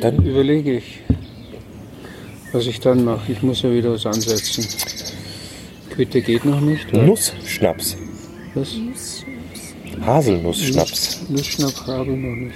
Dann 0.00 0.22
überlege 0.26 0.76
ich, 0.76 1.00
was 2.52 2.66
ich 2.66 2.80
dann 2.80 3.02
mache. 3.04 3.32
Ich 3.32 3.42
muss 3.42 3.62
ja 3.62 3.70
wieder 3.72 3.92
was 3.92 4.04
ansetzen. 4.04 4.66
Quitte 5.90 6.20
geht 6.20 6.44
noch 6.44 6.60
nicht. 6.60 6.92
weil- 6.92 7.06
Nussschnaps. 7.06 7.96
Was? 8.54 9.15
Haselnussschnaps. 10.04 11.20
Nussschnaps 11.28 11.86
habe 11.86 12.12
ich 12.12 12.18
noch 12.18 12.36
nicht. 12.36 12.54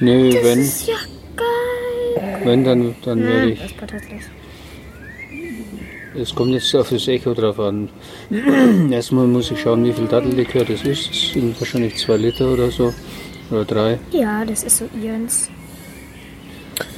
Nee, 0.00 0.34
wenn, 0.42 0.58
Das 0.58 0.68
ist 0.68 0.88
ja 0.88 0.94
geil. 1.36 2.40
wenn 2.44 2.64
dann, 2.64 2.94
dann 3.04 3.22
werde 3.22 3.50
ich. 3.52 3.60
Es 6.18 6.34
kommt 6.34 6.52
jetzt 6.52 6.74
auf 6.74 6.88
das 6.88 7.06
Echo 7.08 7.34
drauf 7.34 7.58
an. 7.60 7.88
Erstmal 8.90 9.26
muss 9.26 9.50
ich 9.50 9.60
schauen, 9.60 9.84
wie 9.84 9.92
viel 9.92 10.06
Dattellikör 10.06 10.64
das 10.64 10.82
ist. 10.82 11.10
Das 11.10 11.32
sind 11.32 11.60
wahrscheinlich 11.60 11.96
zwei 11.96 12.16
Liter 12.16 12.52
oder 12.52 12.70
so. 12.70 12.92
Oder 13.50 13.64
drei. 13.64 13.98
Ja, 14.12 14.44
das 14.44 14.64
ist 14.64 14.78
so 14.78 14.88
Jens. 15.02 15.50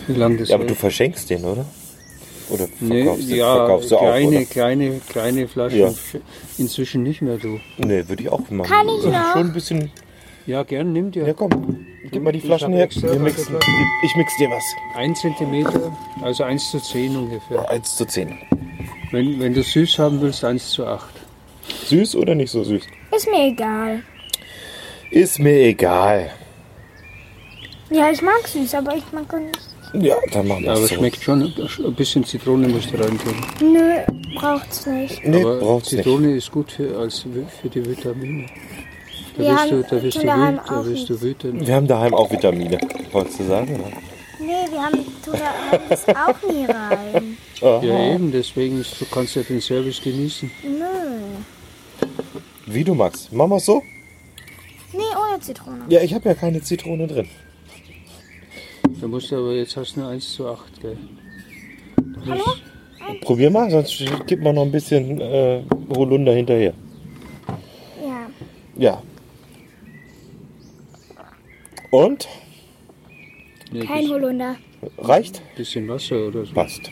Wie 0.07 0.15
lang 0.15 0.39
das 0.39 0.49
Ja, 0.49 0.55
aber 0.55 0.65
du 0.65 0.75
verschenkst 0.75 1.29
den, 1.31 1.45
oder? 1.45 1.67
Oder 2.51 2.67
Nee, 2.81 3.05
verkaufst, 3.05 3.31
du- 3.31 3.35
ja, 3.35 3.57
verkaufst 3.57 3.91
du 3.91 3.97
auch, 3.97 4.01
kleine, 4.01 4.27
oder? 4.37 4.45
kleine, 4.47 5.01
kleine 5.09 5.49
Flaschen. 5.49 5.79
Ja. 5.79 5.93
Inzwischen 6.59 7.03
nicht 7.03 7.21
mehr, 7.23 7.37
du. 7.37 7.61
Nee, 7.79 8.09
würde 8.09 8.23
ich 8.23 8.29
auch 8.31 8.49
machen. 8.51 8.69
Kann 8.71 8.89
ich 8.89 8.99
ist 8.99 9.05
noch? 9.07 9.33
Schon 9.33 9.47
ein 9.49 9.53
bisschen... 9.53 9.91
Ja, 10.47 10.63
gern, 10.63 10.95
nimm 10.95 11.11
dir. 11.11 11.27
Ja, 11.27 11.35
komm. 11.35 11.85
Gib 12.11 12.23
mal 12.23 12.33
die 12.33 12.41
Flaschen 12.41 12.73
her. 12.73 12.89
Wir 12.91 13.19
mixen, 13.19 13.55
ich 14.03 14.17
mix 14.17 14.35
dir 14.39 14.49
was. 14.49 14.65
Ein 14.97 15.15
Zentimeter, 15.15 15.95
also 16.23 16.43
1 16.45 16.71
zu 16.71 16.81
10 16.81 17.15
ungefähr. 17.15 17.69
1 17.71 17.97
zu 17.97 18.07
10. 18.07 18.39
Wenn, 19.11 19.39
wenn 19.41 19.53
du 19.53 19.63
süß 19.63 19.99
haben 19.99 20.19
willst, 20.23 20.43
1 20.45 20.71
zu 20.71 20.87
8. 20.87 21.05
Süß 21.85 22.17
oder 22.17 22.35
nicht 22.35 22.51
so 22.51 22.65
süß? 22.65 22.83
Ist 23.15 23.29
mir 23.31 23.49
egal. 23.49 24.03
Ist 25.11 25.39
mir 25.39 25.53
egal. 25.67 26.31
Ja, 27.91 28.11
ich 28.11 28.23
mag 28.23 28.47
süß, 28.47 28.75
aber 28.75 28.97
ich 28.97 29.05
mag 29.13 29.25
auch 29.35 29.39
nicht. 29.39 29.59
Ja, 29.95 30.17
dann 30.33 30.47
machen 30.49 30.65
wir 30.65 30.73
Aber 30.73 30.81
es 30.83 30.89
so. 30.91 30.95
schmeckt 30.97 31.23
schon, 31.23 31.43
ein 31.85 31.95
bisschen 31.95 32.25
Zitrone 32.25 32.69
musst 32.69 32.93
du 32.93 32.97
reintun. 32.97 33.35
Nö, 33.61 33.95
braucht's 34.37 34.87
nicht. 34.87 35.25
Nee, 35.25 35.43
Aber 35.43 35.59
braucht's 35.59 35.93
nicht. 35.93 36.05
Zitrone 36.05 36.33
ist 36.37 36.51
gut 36.51 36.73
für, 36.73 36.97
als, 36.99 37.25
für 37.63 37.69
die 37.69 37.85
Vitamine. 37.87 38.47
Da 39.37 39.43
Wir 39.45 39.51
wirst 39.51 39.59
haben 39.61 39.71
du, 39.71 39.83
da 39.83 40.03
wirst 40.03 40.17
du, 40.17 40.21
Kinder 40.21 40.37
haben 40.37 40.57
wüt, 40.59 40.69
da 40.71 40.87
wirst 40.87 41.09
du 41.11 41.21
wütend. 41.23 41.67
Wir 41.67 41.75
haben 41.75 41.87
daheim 41.87 42.15
auch 42.15 42.31
Vitamine. 42.31 42.79
Wolltest 43.13 43.41
du 43.41 43.45
sagen? 43.45 43.75
oder? 43.77 43.91
Nee, 44.41 44.71
wir 44.71 44.83
haben 44.83 45.05
tun 45.25 45.35
da 45.35 45.79
das 45.89 46.09
auch 46.09 46.49
nie 46.49 46.65
rein. 46.65 47.37
Aha. 47.61 47.81
Ja, 47.83 48.15
eben, 48.15 48.31
deswegen 48.31 48.81
ist, 48.81 49.01
du 49.01 49.05
kannst 49.11 49.35
ja 49.35 49.43
den 49.43 49.61
Service 49.61 50.01
genießen. 50.01 50.51
Nö. 50.63 52.07
Wie 52.67 52.85
du 52.85 52.95
magst. 52.95 53.33
Machen 53.33 53.51
wir 53.51 53.61
so? 53.61 53.83
Nee, 54.93 54.99
ohne 55.17 55.41
Zitrone. 55.41 55.81
Ja, 55.89 56.01
ich 56.03 56.15
habe 56.15 56.29
ja 56.29 56.35
keine 56.35 56.63
Zitrone 56.63 57.07
drin. 57.07 57.29
Da 59.01 59.07
musst 59.07 59.31
du 59.31 59.37
aber, 59.37 59.53
jetzt 59.55 59.77
hast 59.77 59.97
du 59.97 60.01
eine 60.01 60.11
1 60.11 60.35
zu 60.35 60.49
8, 60.49 60.81
gell? 60.81 60.97
Hallo? 62.27 62.45
Probier 63.21 63.51
mal, 63.51 63.71
sonst 63.71 64.05
gib 64.27 64.43
mal 64.43 64.53
noch 64.53 64.63
ein 64.63 64.73
bisschen 64.73 65.21
äh, 65.21 65.63
Holunder 65.95 66.33
hinterher. 66.35 66.75
Ja. 68.05 68.29
Ja. 68.77 69.03
Und? 71.91 72.29
Nee, 73.73 73.81
Kein 73.81 74.09
Holunder. 74.09 74.57
Reicht? 74.99 75.43
bisschen 75.57 75.89
Wasser 75.89 76.29
oder 76.29 76.45
so. 76.45 76.53
Passt. 76.53 76.91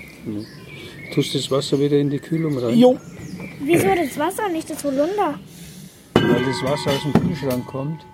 Tust 1.12 1.34
das 1.34 1.50
Wasser 1.50 1.78
wieder 1.80 1.98
in 1.98 2.10
die 2.10 2.18
Kühlung 2.18 2.56
rein. 2.58 2.78
Jo. 2.78 2.96
Wieso 3.60 3.86
das 3.88 4.18
Wasser, 4.18 4.48
nicht 4.48 4.70
das 4.70 4.82
Holunder? 4.84 5.38
Weil 6.14 6.44
das 6.44 6.62
Wasser 6.62 6.90
aus 6.92 7.02
dem 7.02 7.12
Kühlschrank 7.12 7.66
kommt. 7.66 8.04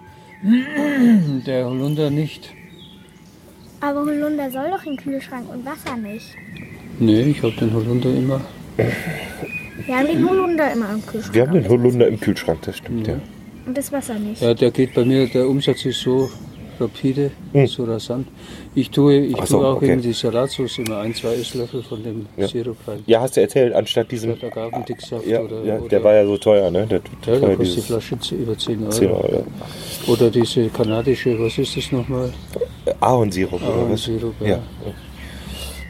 Der 1.46 1.66
Holunder 1.66 2.10
nicht. 2.10 2.52
Aber 3.82 4.00
Holunder 4.00 4.50
soll 4.50 4.70
doch 4.70 4.84
in 4.86 4.96
den 4.96 5.04
Kühlschrank 5.04 5.44
und 5.52 5.64
Wasser 5.66 5.96
nicht. 5.96 6.26
Nee, 6.98 7.22
ich 7.22 7.42
habe 7.42 7.52
den 7.60 7.74
Holunder 7.74 8.10
immer. 8.10 8.40
Wir 9.86 9.96
haben 9.98 10.06
den 10.06 10.28
Holunder 10.28 10.72
immer 10.72 10.90
im 10.92 11.04
Kühlschrank. 11.04 11.34
Wir 11.34 11.42
haben 11.42 11.52
den 11.54 11.68
Holunder 11.68 12.06
im 12.08 12.20
Kühlschrank, 12.20 12.60
das 12.62 12.78
stimmt, 12.78 13.06
ja. 13.08 13.16
Und 13.66 13.76
das 13.76 13.90
Wasser 13.92 14.14
nicht. 14.18 14.40
Ja, 14.40 14.54
der 14.54 14.70
geht 14.70 14.94
bei 14.94 15.04
mir, 15.04 15.26
der 15.26 15.48
Umsatz 15.48 15.84
ist 15.84 16.00
so 16.00 16.30
rapide, 16.80 17.30
so 17.66 17.84
rasant. 17.84 18.26
Ich 18.74 18.90
tue, 18.90 19.18
ich 19.20 19.34
Hm. 19.34 19.40
Ach 19.42 19.46
so, 19.46 19.58
tue 19.58 19.66
auch 19.66 19.76
okay. 19.76 19.92
in 19.92 20.02
die 20.02 20.12
Salatsauce 20.12 20.78
immer 20.78 20.98
ein, 20.98 21.14
zwei 21.14 21.34
Esslöffel 21.34 21.82
von 21.82 22.02
dem 22.02 22.26
Ja. 22.36 22.48
Sirup 22.48 22.76
rein. 22.88 23.00
Ja, 23.06 23.20
hast 23.20 23.36
du 23.36 23.40
erzählt, 23.40 23.72
anstatt 23.74 24.10
diesem. 24.10 24.36
Statt 24.36 24.56
Agavendicksaft 24.56 25.26
Ja, 25.26 25.40
oder, 25.40 25.62
ja, 25.64 25.76
oder 25.78 25.88
der 25.88 26.02
war 26.04 26.14
ja 26.14 26.24
so 26.24 26.36
teuer, 26.38 26.70
ne? 26.70 26.86
Der, 26.86 27.00
ja, 27.26 27.40
da 27.40 27.54
kostet 27.54 27.76
die 27.76 27.80
Flasche 27.82 28.18
zu- 28.18 28.34
über 28.36 28.56
10 28.56 28.80
Euro. 28.82 28.90
10 28.90 29.10
Euro. 29.10 29.44
Oder 30.08 30.30
diese 30.30 30.68
kanadische, 30.68 31.38
was 31.38 31.58
ist 31.58 31.76
das 31.76 31.92
nochmal? 31.92 32.32
Ja. 32.86 32.94
Ahornsirup 33.00 33.54
oder 33.62 33.90
was? 33.90 34.08
Ahornsirup, 34.08 34.34
ja. 34.40 34.46
Ja. 34.48 34.62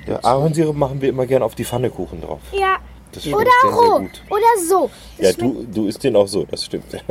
ja. 0.07 0.25
Ahornsirup 0.25 0.77
machen 0.77 1.01
wir 1.01 1.09
immer 1.09 1.27
gern 1.27 1.43
auf 1.43 1.55
die 1.55 1.65
Pfannekuchen 1.65 2.21
drauf. 2.21 2.41
Ja. 2.53 2.77
Das 3.13 3.27
Oder 3.27 3.37
sehr, 3.63 3.71
sehr 3.71 3.71
roh. 3.73 3.99
gut. 4.01 4.23
Oder 4.31 4.67
so. 4.69 4.91
Das 5.19 5.37
Ja, 5.37 5.43
du, 5.45 5.67
du 5.71 5.87
isst 5.87 6.03
den 6.03 6.17
auch 6.17 6.27
so, 6.27 6.45
das 6.45 6.65
stimmt. 6.65 6.87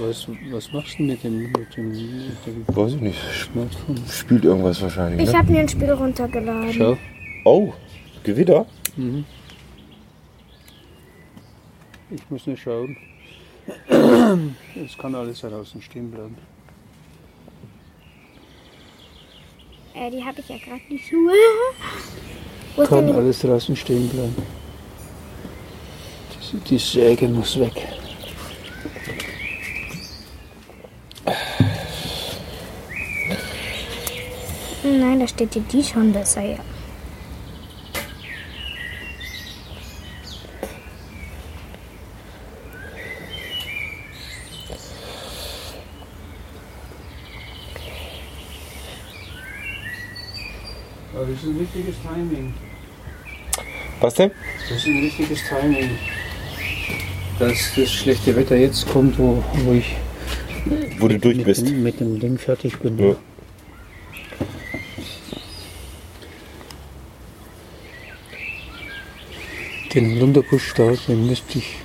Was, 0.00 0.26
was 0.50 0.72
machst 0.72 0.98
du 0.98 1.02
mit 1.02 1.22
dem, 1.22 1.42
mit 1.52 1.76
dem, 1.76 1.88
mit 1.90 2.46
dem 2.46 2.64
Weiß 2.74 2.94
ich 2.94 3.00
nicht. 3.02 3.18
Smartphone? 3.34 4.02
Spielt 4.10 4.44
irgendwas 4.46 4.80
wahrscheinlich, 4.80 5.20
Ich 5.26 5.30
ne? 5.30 5.38
habe 5.38 5.52
mir 5.52 5.60
ein 5.60 5.68
Spiel 5.68 5.90
runtergeladen. 5.90 6.72
Schau. 6.72 6.96
Oh, 7.44 7.74
Gewitter? 8.24 8.64
Mhm. 8.96 9.26
Ich 12.10 12.30
muss 12.30 12.46
nur 12.46 12.56
schauen. 12.56 12.96
Es 14.86 14.96
kann 14.96 15.14
alles 15.14 15.40
draußen 15.42 15.82
stehen 15.82 16.10
bleiben. 16.10 16.36
Äh, 19.94 20.10
die 20.10 20.24
habe 20.24 20.40
ich 20.40 20.48
ja 20.48 20.56
gerade 20.56 20.80
Schuhe. 20.98 21.32
Wo 22.76 22.84
die? 22.84 23.12
alles 23.12 23.40
draußen 23.40 23.76
stehen 23.76 24.08
bleiben. 24.08 24.34
Die, 26.52 26.56
die 26.58 26.78
Säge 26.78 27.28
muss 27.28 27.58
weg. 27.58 27.88
Nein, 34.82 35.20
da 35.20 35.28
steht 35.28 35.54
dir 35.54 35.62
die 35.62 35.84
schon 35.84 36.12
besser, 36.12 36.42
ja. 36.42 36.58
Das 51.32 51.42
ist 51.42 51.48
ein 51.48 51.58
richtiges 51.58 51.94
Timing. 52.02 52.54
Was 54.00 54.14
denn? 54.14 54.30
Das 54.68 54.78
ist 54.78 54.86
ein 54.86 55.00
richtiges 55.00 55.40
Timing. 55.48 55.90
Dass 57.38 57.74
das 57.74 57.90
schlechte 57.90 58.36
Wetter 58.36 58.56
jetzt 58.56 58.86
kommt, 58.88 59.18
wo, 59.18 59.42
wo 59.64 59.72
ich 59.72 59.96
Wo 60.98 61.08
du 61.08 61.18
durch 61.18 61.36
mit, 61.36 61.46
bist. 61.46 61.66
Dem, 61.66 61.82
mit 61.82 62.00
dem 62.00 62.20
Ding 62.20 62.38
fertig 62.38 62.78
bin. 62.78 62.98
Ja. 62.98 63.16
Den 69.94 70.18
Lunderbusch 70.18 70.74
da, 70.74 70.92
den 71.08 71.26
müsste 71.26 71.58
ich 71.58 71.76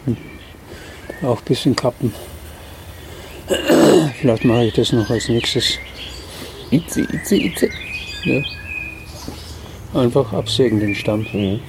auch 1.21 1.39
ein 1.39 1.45
bisschen 1.45 1.75
kappen. 1.75 2.13
Vielleicht 4.19 4.45
mache 4.45 4.65
ich 4.65 4.73
das 4.73 4.91
noch 4.91 5.10
als 5.10 5.29
nächstes. 5.29 5.77
Itze, 6.71 7.01
itze, 7.01 7.36
itze. 7.36 7.69
Ja. 8.23 8.41
Einfach 9.97 10.31
absägen 10.31 10.79
den 10.79 10.93
Stamm. 10.93 11.25
Mhm. 11.33 11.60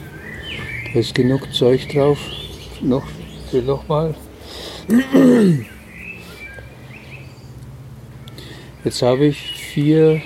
Da 0.93 1.01
ist 1.01 1.15
genug 1.15 1.53
Zeug 1.55 1.89
drauf. 1.89 2.19
Noch, 2.83 3.07
will 3.53 3.63
noch 3.63 3.89
mal. 3.89 4.15
Jetzt 8.85 9.03
habe 9.03 9.27
ich 9.27 9.39
vier, 9.39 10.21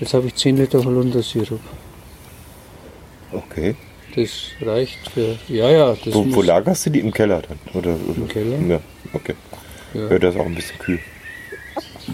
jetzt 0.00 0.14
habe 0.14 0.26
ich 0.26 0.34
10 0.34 0.56
Liter 0.56 0.82
Holundersirup. 0.84 1.60
Okay. 3.30 3.76
Das 4.16 4.30
reicht 4.62 5.10
für, 5.10 5.36
ja, 5.48 5.70
ja, 5.70 5.96
das 6.04 6.14
Wo, 6.14 6.24
wo 6.34 6.42
lagerst 6.42 6.86
du 6.86 6.90
die? 6.90 7.00
Im 7.00 7.12
Keller 7.12 7.42
dann? 7.42 7.58
Oder, 7.74 7.96
oder? 8.08 8.16
im 8.16 8.28
Keller. 8.28 8.58
Ja, 8.60 8.80
okay. 9.12 9.34
Ja. 9.92 10.10
Ja, 10.10 10.18
das 10.18 10.34
ist 10.34 10.40
auch 10.40 10.46
ein 10.46 10.54
bisschen 10.54 10.78
kühl. 10.78 10.98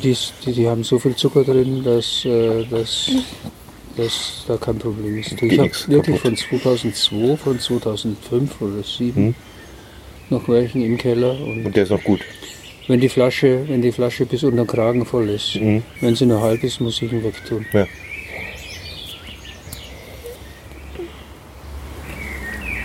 Die, 0.03 0.17
die, 0.45 0.53
die 0.53 0.69
haben 0.69 0.83
so 0.83 0.99
viel 0.99 1.15
Zucker 1.15 1.45
drin, 1.45 1.85
dass, 1.85 2.25
äh, 2.25 2.65
dass, 2.67 3.11
dass 3.97 4.45
da 4.49 4.57
kein 4.57 4.79
Problem 4.79 5.19
ist. 5.19 5.33
Ich 5.33 5.59
habe 5.59 5.71
wirklich 5.89 6.17
kaputt. 6.17 6.21
von 6.21 6.37
2002, 6.37 7.37
von 7.37 7.59
2005 7.61 8.61
oder 8.63 8.73
2007 8.83 9.15
Hm. 9.27 9.35
noch 10.31 10.49
welchen 10.49 10.83
im 10.83 10.97
Keller. 10.99 11.39
Und 11.41 11.67
Und 11.67 11.77
der 11.77 11.83
ist 11.85 11.91
noch 11.91 12.03
gut. 12.05 12.21
wenn 12.89 13.01
die 13.01 13.09
Flasche, 13.09 13.65
wenn 13.69 13.83
die 13.83 13.93
Flasche 13.93 14.27
bis 14.27 14.43
unter 14.43 14.65
den 14.65 14.67
Kragen 14.67 15.05
voll 15.07 15.29
ist, 15.29 15.57
Mhm. 15.57 15.83
wenn 16.01 16.15
sie 16.17 16.27
nur 16.27 16.41
halb 16.41 16.63
ist, 16.65 16.81
muss 16.81 17.01
ich 17.03 17.13
ihn 17.13 17.23
wegtun. 17.25 17.67
Ja. 17.73 17.87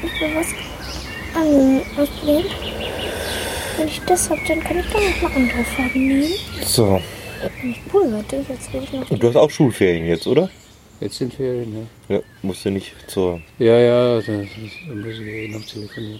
Ich 0.04 0.22
will 0.22 0.36
was 0.36 0.48
an- 1.36 1.82
ausprobieren. 2.02 2.46
Wenn 3.78 3.88
ich 3.88 4.02
das 4.08 4.30
habe, 4.30 4.39
dann 4.48 4.63
kann 4.63 4.80
ich 4.80 4.86
doch 4.86 5.02
noch 5.02 5.22
mal 5.30 5.36
andere 5.36 5.63
Farben 5.65 6.08
nehmen. 6.08 6.34
So. 6.65 7.02
Ich 7.63 7.86
Pulver 7.91 8.24
durch, 8.30 8.48
jetzt 8.50 8.74
will 8.74 8.84
ich 8.84 8.94
noch. 8.94 9.10
Und 9.12 9.22
du 9.22 9.28
hast 9.28 9.36
auch 9.36 9.50
Schulferien 9.50 10.06
jetzt, 10.08 10.26
oder? 10.28 10.50
Jetzt 11.01 11.17
sind 11.17 11.34
Ferien, 11.34 11.88
ja. 12.10 12.15
Ja. 12.15 12.21
Musst 12.41 12.63
du 12.65 12.71
nicht 12.71 12.93
zur. 13.08 13.41
Ja, 13.60 13.77
ja, 13.77 14.21
da, 14.21 14.31
da 14.31 14.34
muss 14.95 15.13
ich 15.19 15.27
eh 15.27 15.47
noch 15.49 15.65
telefonieren. 15.65 16.19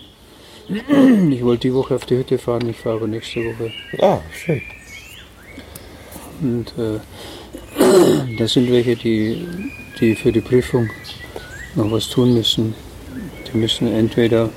Ich 1.31 1.43
wollte 1.43 1.67
die 1.67 1.73
Woche 1.73 1.95
auf 1.95 2.05
die 2.05 2.17
Hütte 2.17 2.38
fahren, 2.38 2.67
ich 2.69 2.75
fahre 2.77 2.97
aber 2.97 3.07
nächste 3.07 3.39
Woche. 3.45 3.71
Ah, 3.99 4.19
schön. 4.33 4.61
Und 6.41 6.73
äh, 6.77 6.99
das 8.38 8.53
sind 8.53 8.71
welche, 8.71 8.95
die, 8.95 9.45
die 9.99 10.15
für 10.15 10.31
die 10.31 10.41
Prüfung 10.41 10.89
noch 11.75 11.91
was 11.91 12.09
tun 12.09 12.33
müssen. 12.33 12.73
Die 13.51 13.57
müssen 13.57 13.88
entweder 13.93 14.49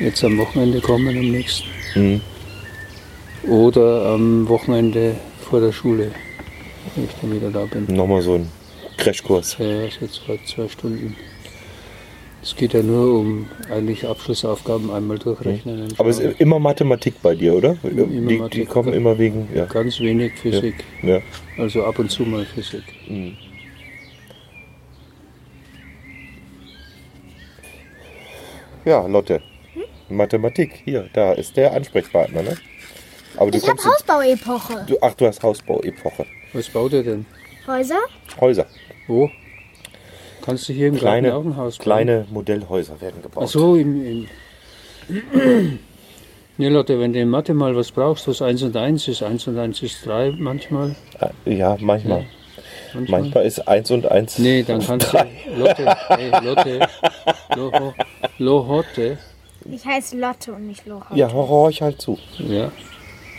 jetzt 0.00 0.22
am 0.24 0.38
Wochenende 0.38 0.80
kommen, 0.80 1.08
am 1.16 1.30
nächsten, 1.30 1.66
Mhm. 1.94 2.20
oder 3.48 4.06
am 4.12 4.46
Wochenende 4.48 5.16
vor 5.48 5.60
der 5.60 5.72
Schule, 5.72 6.12
wenn 6.94 7.04
ich 7.06 7.10
dann 7.20 7.34
wieder 7.34 7.50
da 7.50 7.64
bin. 7.64 7.86
Nochmal 7.94 8.20
so 8.22 8.34
ein 8.34 8.48
Crashkurs. 8.98 9.56
Ja, 9.58 9.84
ist 9.84 10.00
jetzt 10.00 10.14
zwei, 10.16 10.38
zwei 10.44 10.68
Stunden. 10.68 11.16
Es 12.42 12.54
geht 12.54 12.72
ja 12.72 12.82
nur 12.82 13.18
um 13.18 13.46
eigentlich 13.70 14.06
Abschlussaufgaben 14.06 14.92
einmal 14.92 15.18
durchrechnen. 15.18 15.82
und 15.82 16.00
Aber 16.00 16.08
es 16.08 16.18
ist 16.18 16.40
immer 16.40 16.58
Mathematik 16.58 17.20
bei 17.22 17.34
dir, 17.34 17.54
oder? 17.54 17.76
Immer 17.82 18.48
die, 18.48 18.60
die 18.60 18.66
kommen 18.66 18.92
immer 18.92 19.18
wegen. 19.18 19.48
Ja. 19.54 19.64
ganz 19.64 19.98
wenig 20.00 20.32
Physik, 20.34 20.84
ja. 21.02 21.20
also 21.56 21.84
ab 21.84 21.98
und 21.98 22.10
zu 22.10 22.22
mal 22.22 22.44
Physik. 22.44 22.84
Mhm. 23.08 23.36
Ja, 28.84 29.06
Lotte. 29.06 29.42
Mathematik, 30.08 30.80
hier, 30.84 31.10
da 31.12 31.32
ist 31.32 31.56
der 31.56 31.72
Ansprechpartner, 31.74 32.42
ne? 32.42 32.56
Aber 33.36 33.50
du 33.50 33.58
Ich 33.58 33.68
habe. 33.68 33.82
Hausbauepoche. 33.84 34.84
Du, 34.86 34.96
ach, 35.02 35.14
du 35.14 35.26
hast 35.26 35.42
Hausbau-Epoche. 35.42 36.24
Was 36.54 36.68
baut 36.70 36.92
er 36.94 37.02
denn? 37.02 37.26
Häuser? 37.68 37.98
Häuser. 38.40 38.66
Wo? 39.06 39.30
Kannst 40.44 40.68
du 40.68 40.72
hier 40.72 40.88
im 40.88 40.96
Kleine, 40.96 41.28
Garten 41.28 41.48
auch 41.48 41.52
ein 41.52 41.56
Haus 41.56 41.76
bauen? 41.76 41.84
kleine 41.84 42.26
Modellhäuser 42.30 43.00
werden 43.00 43.22
gebaut. 43.22 43.44
Ach 43.46 43.48
so, 43.48 43.76
im, 43.76 44.04
im 44.04 44.26
Nee, 46.60 46.68
Lotte, 46.70 46.98
wenn 46.98 47.12
du 47.12 47.20
in 47.20 47.28
Mathe 47.28 47.54
mal 47.54 47.76
was 47.76 47.92
brauchst, 47.92 48.26
was 48.26 48.42
1 48.42 48.62
und 48.64 48.76
1 48.76 49.06
ist, 49.06 49.22
1 49.22 49.46
und 49.46 49.58
1 49.58 49.80
ist 49.82 50.04
3 50.06 50.32
manchmal. 50.38 50.96
Ah, 51.20 51.30
Ja, 51.44 51.76
manchmal. 51.78 52.26
manchmal. 52.94 53.20
Manchmal 53.20 53.44
ist 53.46 53.68
eins 53.68 53.90
und 53.92 54.10
eins. 54.10 54.38
Nee, 54.38 54.62
dann 54.64 54.80
kannst 54.84 55.12
du. 55.12 55.18
Lotte, 55.56 55.94
hey, 56.08 56.30
Lotte, 56.42 56.80
Loho, 57.56 57.94
Lohotte, 58.38 59.18
Ich 59.70 59.84
heiße 59.84 60.18
Lotte 60.18 60.54
und 60.54 60.66
nicht 60.66 60.86
Loche. 60.86 61.14
Ja, 61.14 61.30
horch 61.32 61.82
halt 61.82 62.00
zu. 62.00 62.18
ja. 62.38 62.72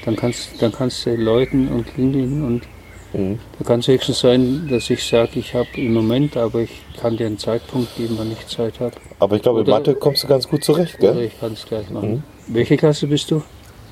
Dann 0.06 0.15
kannst, 0.15 0.62
dann 0.62 0.72
kannst 0.72 1.06
du 1.06 1.15
läuten 1.15 1.68
und 1.68 1.86
klingeln 1.94 2.46
und 2.46 2.62
Mhm. 3.13 3.39
da 3.58 3.65
kann 3.65 3.80
es 3.80 3.88
höchstens 3.88 4.19
sein, 4.19 4.67
dass 4.69 4.89
ich 4.89 5.04
sage, 5.04 5.39
ich 5.39 5.54
habe 5.56 5.67
im 5.76 5.93
Moment, 5.93 6.38
aber 6.38 6.60
ich 6.62 6.82
kann 7.02 7.17
dir 7.17 7.26
einen 7.26 7.39
Zeitpunkt 7.39 7.95
geben, 7.95 8.15
wann 8.19 8.32
ich 8.32 8.45
Zeit 8.48 8.80
habe. 8.80 8.95
Aber 9.19 9.36
ich 9.36 9.41
glaube, 9.41 9.62
in 9.62 9.65
Oder- 9.67 9.78
Mathe 9.80 9.95
kommst 9.95 10.24
du 10.24 10.28
ganz 10.28 10.48
gut 10.48 10.63
zurecht, 10.63 11.00
Oder 11.00 11.13
gell? 11.13 11.24
ich 11.24 11.39
kann 11.39 11.54
es 11.54 11.65
gleich 11.65 11.89
machen. 11.89 12.24
Welche 12.48 12.78
Klasse 12.78 13.08
bist 13.08 13.32
du? 13.32 13.41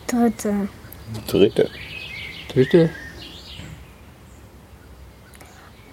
Dritte. 0.08 0.68
Dritte. 1.28 1.70
Dritte? 2.54 2.90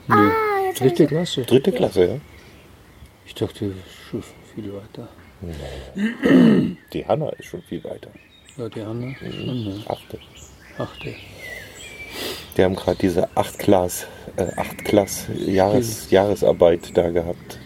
Nee, 0.06 0.14
Ah, 0.14 0.72
dritte 0.76 1.06
Klasse. 1.06 1.42
Dritte 1.42 1.72
Klasse, 1.72 2.04
ja. 2.06 2.16
Ich 3.26 3.34
dachte, 3.34 3.72
schon 4.10 4.22
viel 4.54 4.70
weiter. 4.72 5.08
Die 6.92 7.06
Hanna 7.06 7.30
ist 7.30 7.46
schon 7.46 7.62
viel 7.62 7.82
weiter. 7.84 8.10
Ja, 8.56 8.68
die 8.68 8.82
Hanna 8.82 9.14
schon, 9.16 9.64
ne? 9.64 9.82
Achte. 9.88 10.18
Achte. 10.78 11.14
Die 12.56 12.64
haben 12.64 12.76
gerade 12.76 12.98
diese 12.98 13.28
8 13.36 13.58
Klass, 13.58 14.06
äh, 14.36 14.46
8 14.56 14.84
Klass 14.84 15.26
Jahres, 15.34 16.10
Jahresarbeit 16.10 16.96
da 16.96 17.10
gehabt. 17.10 17.58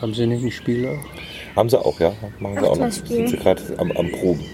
Haben 0.00 0.14
sie 0.14 0.26
nicht 0.26 0.44
ein 0.44 0.50
Spiel 0.50 0.88
auch? 0.88 1.56
Haben 1.56 1.70
sie 1.70 1.78
auch, 1.78 1.98
ja. 2.00 2.12
Machen 2.38 2.58
sie 2.60 2.68
auch 2.68 2.76
noch. 2.76 2.90
Sind 2.90 3.28
sie 3.28 3.36
gerade 3.36 3.62
am, 3.78 3.92
am 3.92 4.10
Proben. 4.10 4.44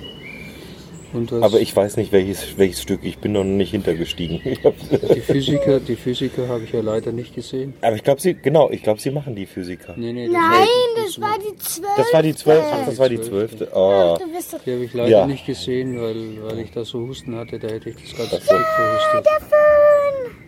Aber 1.40 1.61
ich 1.61 1.75
weiß 1.75 1.97
nicht, 1.97 2.12
welches, 2.12 2.59
welches 2.59 2.83
Stück. 2.83 3.01
Ich 3.03 3.18
bin 3.18 3.33
noch 3.33 3.44
nicht 3.44 3.71
hintergestiegen. 3.71 4.40
Die 5.14 5.21
Physiker, 5.21 5.81
die 5.81 5.97
Physiker 5.97 6.49
habe 6.49 6.64
ich 6.64 6.73
ja 6.73 6.81
leider 6.81 7.12
nicht 7.12 7.35
gesehen. 7.35 7.75
Aber 7.81 7.97
ich 7.97 8.05
glaube, 8.05 8.21
sie, 8.21 8.35
genau, 8.35 8.71
ich 8.71 8.83
glaube, 8.83 9.01
sie 9.01 9.11
machen 9.11 9.35
die 9.35 9.47
Physiker. 9.47 9.94
Nee, 9.97 10.12
nee, 10.12 10.27
das 10.27 10.35
Nein, 10.35 10.66
das 10.97 11.21
war 11.21 11.38
die 11.38 11.57
zwölfte. 11.57 11.97
Das 11.97 12.12
war 12.12 12.23
die 12.23 12.35
zwölfte. 12.35 12.73
Ach, 12.73 12.87
das 12.87 12.99
war 12.99 13.09
die 13.09 13.21
zwölfte. 13.21 13.68
Oh. 13.75 14.18
Die 14.66 14.73
habe 14.73 14.85
ich 14.85 14.94
leider 14.94 15.09
Ja. 15.09 15.27
nicht 15.27 15.47
gesehen, 15.47 16.01
weil, 16.01 16.42
weil 16.42 16.59
ich 16.61 16.71
da 16.73 16.85
so 16.85 17.01
Husten 17.01 17.37
hatte, 17.37 17.59
da 17.59 17.68
hätte 17.68 17.90
ich 17.90 17.97
das 17.97 18.16
ganze. 18.16 18.37
Stück 18.40 18.66
verhustet. 18.77 19.27
der 19.27 19.40
Föhn. 19.49 20.38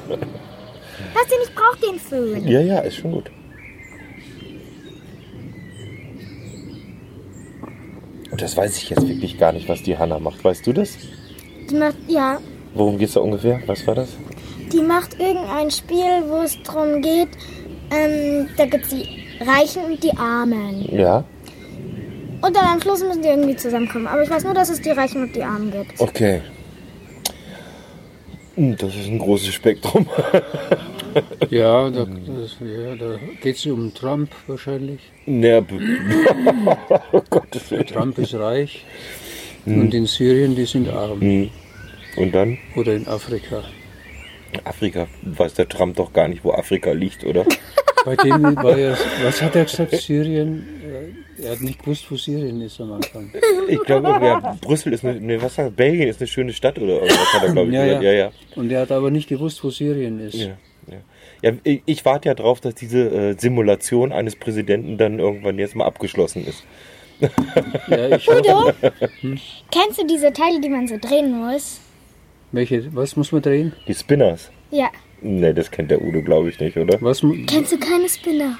Was 1.14 1.26
denn? 1.26 1.38
Ich 1.44 1.54
brauch 1.54 1.76
den 1.76 1.98
Föhn. 1.98 2.46
Ja, 2.48 2.60
ja, 2.60 2.78
ist 2.80 2.96
schon 2.96 3.12
gut. 3.12 3.30
Und 8.30 8.40
das 8.42 8.56
weiß 8.56 8.76
ich 8.76 8.90
jetzt 8.90 9.06
wirklich 9.08 9.38
gar 9.38 9.52
nicht, 9.52 9.68
was 9.68 9.82
die 9.82 9.96
Hanna 9.98 10.18
macht. 10.18 10.44
Weißt 10.44 10.66
du 10.66 10.72
das? 10.72 10.96
Die 11.70 11.74
macht, 11.74 11.96
ja, 12.08 12.38
Worum 12.74 12.98
geht's 12.98 13.14
da 13.14 13.20
ungefähr? 13.20 13.60
Was 13.66 13.86
war 13.86 13.94
das? 13.96 14.10
die 14.72 14.80
macht 14.82 15.18
irgendein 15.18 15.68
Spiel, 15.72 16.22
wo 16.28 16.42
es 16.42 16.56
darum 16.62 17.02
geht, 17.02 17.26
ähm, 17.90 18.46
da 18.56 18.66
gibt's 18.66 18.90
die 18.90 19.04
Reichen 19.44 19.82
und 19.86 20.04
die 20.04 20.16
Armen. 20.16 20.86
Ja. 20.96 21.24
Und 22.40 22.54
dann 22.56 22.64
am 22.74 22.80
Schluss 22.80 23.02
müssen 23.02 23.20
die 23.22 23.28
irgendwie 23.28 23.56
zusammenkommen. 23.56 24.06
Aber 24.06 24.22
ich 24.22 24.30
weiß 24.30 24.44
nur, 24.44 24.54
dass 24.54 24.68
es 24.70 24.80
die 24.80 24.90
Reichen 24.90 25.24
und 25.24 25.34
die 25.34 25.42
Armen 25.42 25.72
gibt. 25.72 26.00
Okay. 26.00 26.40
Hm, 28.54 28.76
Das 28.76 28.94
ist 28.94 29.08
ein 29.08 29.18
großes 29.18 29.52
Spektrum. 29.52 30.06
Ja, 31.50 31.90
da, 31.90 32.04
das, 32.06 32.56
ja, 32.60 32.94
da 32.96 33.18
geht 33.42 33.56
es 33.56 33.66
um 33.66 33.92
Trump 33.94 34.30
wahrscheinlich. 34.46 35.00
Ja, 35.26 35.58
oh. 37.12 37.20
Trump 37.86 38.18
ist 38.18 38.34
reich 38.34 38.84
und 39.66 39.92
in 39.94 40.06
Syrien, 40.06 40.54
die 40.56 40.64
sind 40.64 40.88
arm. 40.88 41.20
Hm. 41.20 41.50
Und 42.16 42.34
dann? 42.34 42.58
Oder 42.76 42.94
in 42.94 43.06
Afrika. 43.06 43.62
Afrika. 44.64 45.06
Weiß 45.22 45.54
der 45.54 45.68
Trump 45.68 45.96
doch 45.96 46.12
gar 46.12 46.28
nicht, 46.28 46.44
wo 46.44 46.52
Afrika 46.52 46.92
liegt, 46.92 47.24
oder? 47.24 47.44
Bei 48.04 48.16
dem 48.16 48.42
war 48.56 48.78
ja, 48.78 48.96
was 49.22 49.42
hat 49.42 49.54
er 49.56 49.64
gesagt, 49.64 49.94
Syrien? 49.94 50.66
Äh, 51.38 51.44
Er 51.44 51.52
hat 51.52 51.60
nicht 51.60 51.78
gewusst, 51.80 52.10
wo 52.10 52.16
Syrien 52.16 52.60
ist 52.62 52.80
am 52.80 52.92
Anfang. 52.92 53.30
Ich 53.68 53.82
glaube, 53.84 54.08
ja, 54.08 54.56
Brüssel 54.60 54.94
ist 54.94 55.04
eine, 55.04 55.20
nee, 55.20 55.38
was 55.40 55.54
sagt, 55.54 55.76
Belgien 55.76 56.08
ist 56.08 56.18
eine 56.20 56.26
schöne 56.26 56.52
Stadt 56.54 56.78
oder 56.78 56.94
irgendwas 56.94 57.32
hat 57.34 57.42
er, 57.44 57.52
glaube 57.52 57.68
ich, 57.68 57.74
Ja, 57.74 57.84
gesagt. 57.84 58.02
ja. 58.04 58.10
Ja, 58.12 58.18
ja. 58.18 58.32
Und 58.56 58.72
er 58.72 58.80
hat 58.80 58.90
aber 58.92 59.10
nicht 59.10 59.28
gewusst, 59.28 59.62
wo 59.62 59.68
Syrien 59.70 60.18
ist. 60.18 60.34
Ja, 60.34 60.56
ja. 61.42 61.52
ich, 61.64 61.82
ich 61.86 62.04
warte 62.04 62.28
ja 62.28 62.34
drauf, 62.34 62.60
dass 62.60 62.74
diese 62.74 63.08
äh, 63.08 63.36
Simulation 63.38 64.12
eines 64.12 64.36
Präsidenten 64.36 64.98
dann 64.98 65.18
irgendwann 65.18 65.58
jetzt 65.58 65.74
mal 65.74 65.84
abgeschlossen 65.84 66.46
ist. 66.46 66.64
Ja, 67.88 68.16
ich 68.16 68.26
hoffe, 68.26 68.74
Kennst 69.70 70.00
du 70.00 70.06
diese 70.06 70.32
Teile, 70.32 70.60
die 70.60 70.70
man 70.70 70.88
so 70.88 70.96
drehen 70.98 71.32
muss? 71.32 71.80
welche, 72.52 72.94
was 72.94 73.16
muss 73.16 73.30
man 73.30 73.42
drehen? 73.42 73.72
Die 73.86 73.94
Spinners. 73.94 74.50
Ja. 74.70 74.90
Nee, 75.20 75.52
das 75.52 75.70
kennt 75.70 75.90
der 75.90 76.02
Udo, 76.02 76.22
glaube 76.22 76.48
ich 76.48 76.58
nicht, 76.58 76.76
oder? 76.76 77.00
Was, 77.00 77.20
Kennst 77.46 77.72
du 77.72 77.78
keine 77.78 78.08
Spinner? 78.08 78.58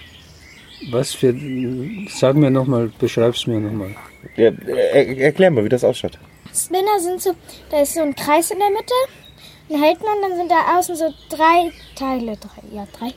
was 0.91 1.13
für, 1.13 1.35
sag 2.09 2.37
mir 2.37 2.51
nochmal, 2.51 2.91
beschreib's 2.99 3.47
mir 3.47 3.61
nochmal. 3.61 3.95
Ja, 4.37 4.51
er, 4.67 5.19
erklär 5.19 5.51
mal, 5.51 5.65
wie 5.65 5.69
das 5.69 5.85
ausschaut. 5.85 6.19
Spinner 6.55 6.99
sind 7.01 7.21
so, 7.21 7.33
da 7.71 7.83
ist 7.83 7.95
so 7.95 8.01
ein 8.01 8.15
Kreis 8.15 8.51
in 8.51 8.59
der 8.59 8.71
Mitte. 8.71 8.95
Den 9.71 9.81
hält 9.81 10.01
man, 10.01 10.21
dann 10.21 10.37
sind 10.37 10.51
da 10.51 10.79
außen 10.79 10.97
so 10.97 11.15
drei 11.29 11.71
Teile, 11.95 12.37
drei, 12.37 12.77
ja 12.77 12.89
drei. 12.99 13.13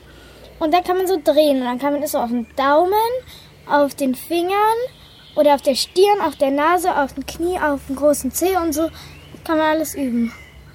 Und 0.60 0.72
dann 0.72 0.84
kann 0.84 0.96
man 0.96 1.08
so 1.08 1.18
drehen 1.22 1.58
und 1.58 1.64
dann 1.64 1.80
kann 1.80 1.92
man 1.92 2.00
das 2.00 2.12
so 2.12 2.18
auf 2.18 2.30
den 2.30 2.46
Daumen, 2.56 2.92
auf 3.66 3.96
den 3.96 4.14
Fingern 4.14 4.78
oder 5.34 5.54
auf 5.54 5.62
der 5.62 5.74
Stirn, 5.74 6.20
auf 6.22 6.36
der 6.36 6.52
Nase, 6.52 6.96
auf 6.96 7.14
dem 7.14 7.26
Knie, 7.26 7.58
auf 7.58 7.80
dem 7.88 7.96
großen 7.96 8.30
Zeh 8.30 8.56
und 8.56 8.72
so 8.72 8.88
kann 9.44 9.58
man 9.58 9.66
alles 9.66 9.96
üben. 9.96 10.32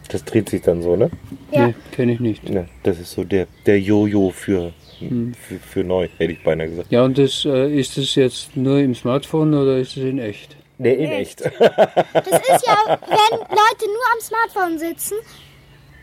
Das 0.09 0.25
dreht 0.25 0.49
sich 0.49 0.61
dann 0.61 0.81
so, 0.81 0.95
ne? 0.95 1.09
Ja. 1.51 1.67
Nee, 1.67 1.75
kenne 1.91 2.11
ich 2.13 2.19
nicht. 2.19 2.49
Ja, 2.49 2.65
das 2.83 2.99
ist 2.99 3.11
so 3.11 3.23
der, 3.23 3.47
der 3.65 3.79
Jojo 3.79 4.31
für, 4.31 4.73
für, 4.99 5.59
für 5.59 5.83
neu, 5.83 6.09
hätte 6.17 6.33
ich 6.33 6.43
beinahe 6.43 6.67
gesagt. 6.67 6.91
Ja, 6.91 7.03
und 7.03 7.17
das, 7.17 7.45
äh, 7.45 7.79
ist 7.79 7.95
das 7.97 8.15
jetzt 8.15 8.57
nur 8.57 8.79
im 8.79 8.95
Smartphone 8.95 9.53
oder 9.53 9.77
ist 9.77 9.95
es 9.95 10.03
in 10.03 10.19
echt? 10.19 10.57
Nee, 10.77 10.93
in 10.93 11.11
echt. 11.11 11.41
Das 11.41 11.51
ist 11.51 12.65
ja, 12.65 12.77
wenn 12.87 13.39
Leute 13.39 13.85
nur 13.85 14.05
am 14.13 14.19
Smartphone 14.19 14.79
sitzen, 14.79 15.15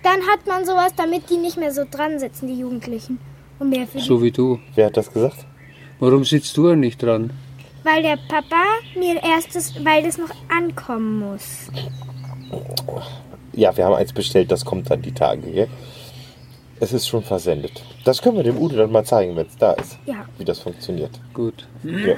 dann 0.07 0.21
hat 0.29 0.47
man 0.47 0.65
sowas, 0.65 0.93
damit 0.97 1.29
die 1.31 1.37
nicht 1.37 1.57
mehr 1.59 1.73
so 1.73 1.83
dran 1.91 2.21
sitzen, 2.21 2.47
die 2.47 2.59
Jugendlichen. 2.61 3.19
Und 3.59 3.71
mehr 3.71 3.87
für 3.87 3.99
die. 3.99 4.05
So 4.05 4.23
wie 4.23 4.31
du. 4.31 4.61
Wer 4.75 4.87
hat 4.87 4.97
das 4.97 5.13
gesagt? 5.13 5.45
Warum 5.99 6.25
sitzt 6.25 6.57
du 6.57 6.69
ja 6.69 6.77
nicht 6.77 7.03
dran? 7.03 7.31
Weil 7.83 8.03
der 8.03 8.19
Papa 8.29 8.63
mir 8.97 9.23
erstes, 9.23 9.75
weil 9.85 10.05
das 10.05 10.19
noch 10.19 10.31
ankommen 10.49 11.19
muss. 11.19 11.69
Ja, 13.53 13.77
wir 13.77 13.85
haben 13.85 13.95
eins 13.95 14.13
bestellt, 14.13 14.53
das 14.53 14.65
kommt 14.65 14.91
dann 14.91 15.03
die 15.03 15.13
Tage, 15.13 15.51
gell? 15.51 15.69
Es 16.79 16.93
ist 16.93 17.09
schon 17.09 17.23
versendet. 17.23 17.83
Das 18.05 18.21
können 18.21 18.37
wir 18.37 18.45
dem 18.45 18.59
Udo 18.59 18.77
dann 18.77 18.93
mal 18.93 19.05
zeigen, 19.05 19.35
wenn 19.35 19.47
es 19.47 19.57
da 19.57 19.73
ist. 19.73 19.99
Ja. 20.05 20.27
Wie 20.37 20.45
das 20.45 20.61
funktioniert. 20.61 21.19
Gut. 21.33 21.67
Ja. 21.83 22.15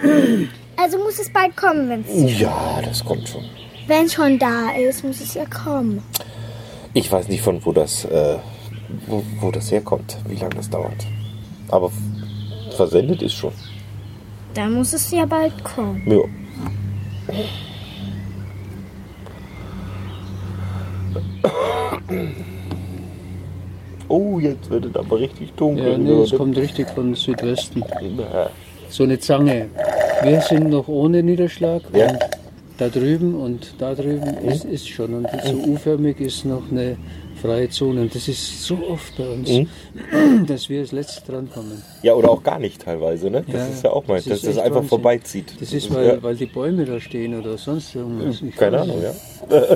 Also 0.77 0.99
muss 0.99 1.19
es 1.21 1.33
bald 1.33 1.57
kommen, 1.57 1.89
wenn 1.89 2.01
es 2.01 2.41
ja, 2.41 2.83
das 2.85 3.05
kommt 3.05 3.29
schon. 3.29 3.45
wenn 3.87 4.09
schon 4.09 4.39
da 4.39 4.73
ist, 4.73 5.05
muss 5.05 5.21
es 5.21 5.35
ja 5.35 5.45
kommen. 5.47 6.03
Ich 6.95 7.11
weiß 7.13 7.29
nicht, 7.29 7.43
von 7.43 7.65
wo 7.65 7.73
das, 7.73 8.05
äh, 8.05 8.39
wo, 9.07 9.23
wo 9.41 9.51
das 9.51 9.71
herkommt, 9.71 10.17
wie 10.29 10.37
lange 10.37 10.57
das 10.57 10.71
dauert. 10.71 11.07
Aber 11.69 11.91
versendet 12.77 13.23
ist 13.23 13.35
schon. 13.35 13.53
Dann 14.55 14.75
muss 14.75 14.93
es 14.93 15.11
ja 15.11 15.27
bald 15.27 15.63
kommen. 15.63 16.03
Ja. 16.07 16.21
Oh, 24.09 24.39
jetzt 24.39 24.71
wird 24.71 24.87
es 24.87 24.97
aber 24.97 25.21
richtig 25.21 25.53
dunkel. 25.53 25.93
Ja, 25.93 25.99
nee, 25.99 26.23
es 26.23 26.35
kommt 26.35 26.57
richtig 26.57 26.89
von 26.89 27.15
Südwesten. 27.15 27.85
So 28.89 29.05
eine 29.05 29.19
Zange. 29.19 29.69
Wir 30.23 30.41
sind 30.41 30.71
noch 30.71 30.89
ohne 30.89 31.23
Niederschlag. 31.23 31.83
Ja. 31.93 32.09
Und 32.09 32.19
da 32.79 32.89
drüben 32.89 33.35
und 33.35 33.75
da 33.79 33.95
drüben 33.95 34.35
ist, 34.45 34.65
ist 34.65 34.89
schon. 34.89 35.15
Und 35.15 35.29
so 35.45 35.53
U-förmig 35.55 36.21
ist 36.21 36.45
noch 36.45 36.63
eine 36.71 36.97
freie 37.43 37.69
Zone. 37.71 38.03
Und 38.03 38.15
das 38.15 38.29
ist 38.29 38.63
so 38.65 38.79
oft 38.89 39.17
bei 39.17 39.29
uns, 39.29 39.49
Mhm. 39.51 40.47
dass 40.47 40.69
wir 40.69 40.81
als 40.81 40.93
Letzte 40.93 41.31
drankommen. 41.31 41.83
ja, 42.03 42.15
oder 42.15 42.31
auch 42.31 42.43
gar 42.43 42.59
nicht 42.59 42.81
teilweise, 42.83 43.31
ne? 43.31 43.43
Das 43.47 43.55
Ja, 43.55 43.67
ist 43.67 43.85
ja 43.85 43.91
auch 43.91 44.07
mal, 44.07 44.17
das 44.17 44.25
dass 44.27 44.41
das 44.43 44.59
einfach 44.59 44.77
Wahnsinn. 44.77 44.89
vorbeizieht. 44.89 45.53
Das 45.61 45.73
ist, 45.73 45.93
weil, 45.95 46.07
ja, 46.07 46.23
weil 46.23 46.37
die 46.37 46.47
Bäume 46.47 46.85
da 46.85 47.01
stehen 47.01 47.39
oder 47.39 47.59
sonst 47.59 47.95
irgendwas. 47.95 48.43
Ich 48.43 48.55
keine 48.57 48.81
Ahnung, 48.81 48.97
nicht. 49.01 49.13
ja. 49.51 49.67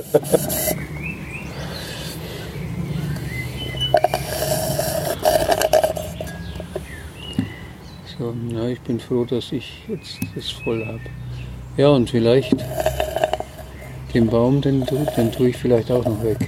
So, 8.17 8.33
ja, 8.53 8.67
ich 8.67 8.79
bin 8.81 8.99
froh, 8.99 9.25
dass 9.25 9.51
ich 9.51 9.83
jetzt 9.87 10.19
das 10.35 10.49
voll 10.49 10.85
habe. 10.85 10.99
Ja, 11.77 11.89
und 11.89 12.09
vielleicht 12.09 12.55
den 14.13 14.27
Baum, 14.27 14.61
den, 14.61 14.85
tu- 14.85 15.05
den 15.17 15.31
tue 15.31 15.49
ich 15.49 15.57
vielleicht 15.57 15.91
auch 15.91 16.05
noch 16.05 16.23
weg. 16.23 16.47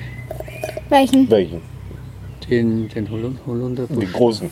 Welchen? 0.89 1.29
Welchen? 1.29 1.61
Den, 2.49 2.87
den 2.89 3.09
Holun- 3.09 3.37
Holunderbusch. 3.45 3.97
Den 4.05 4.11
großen. 4.13 4.51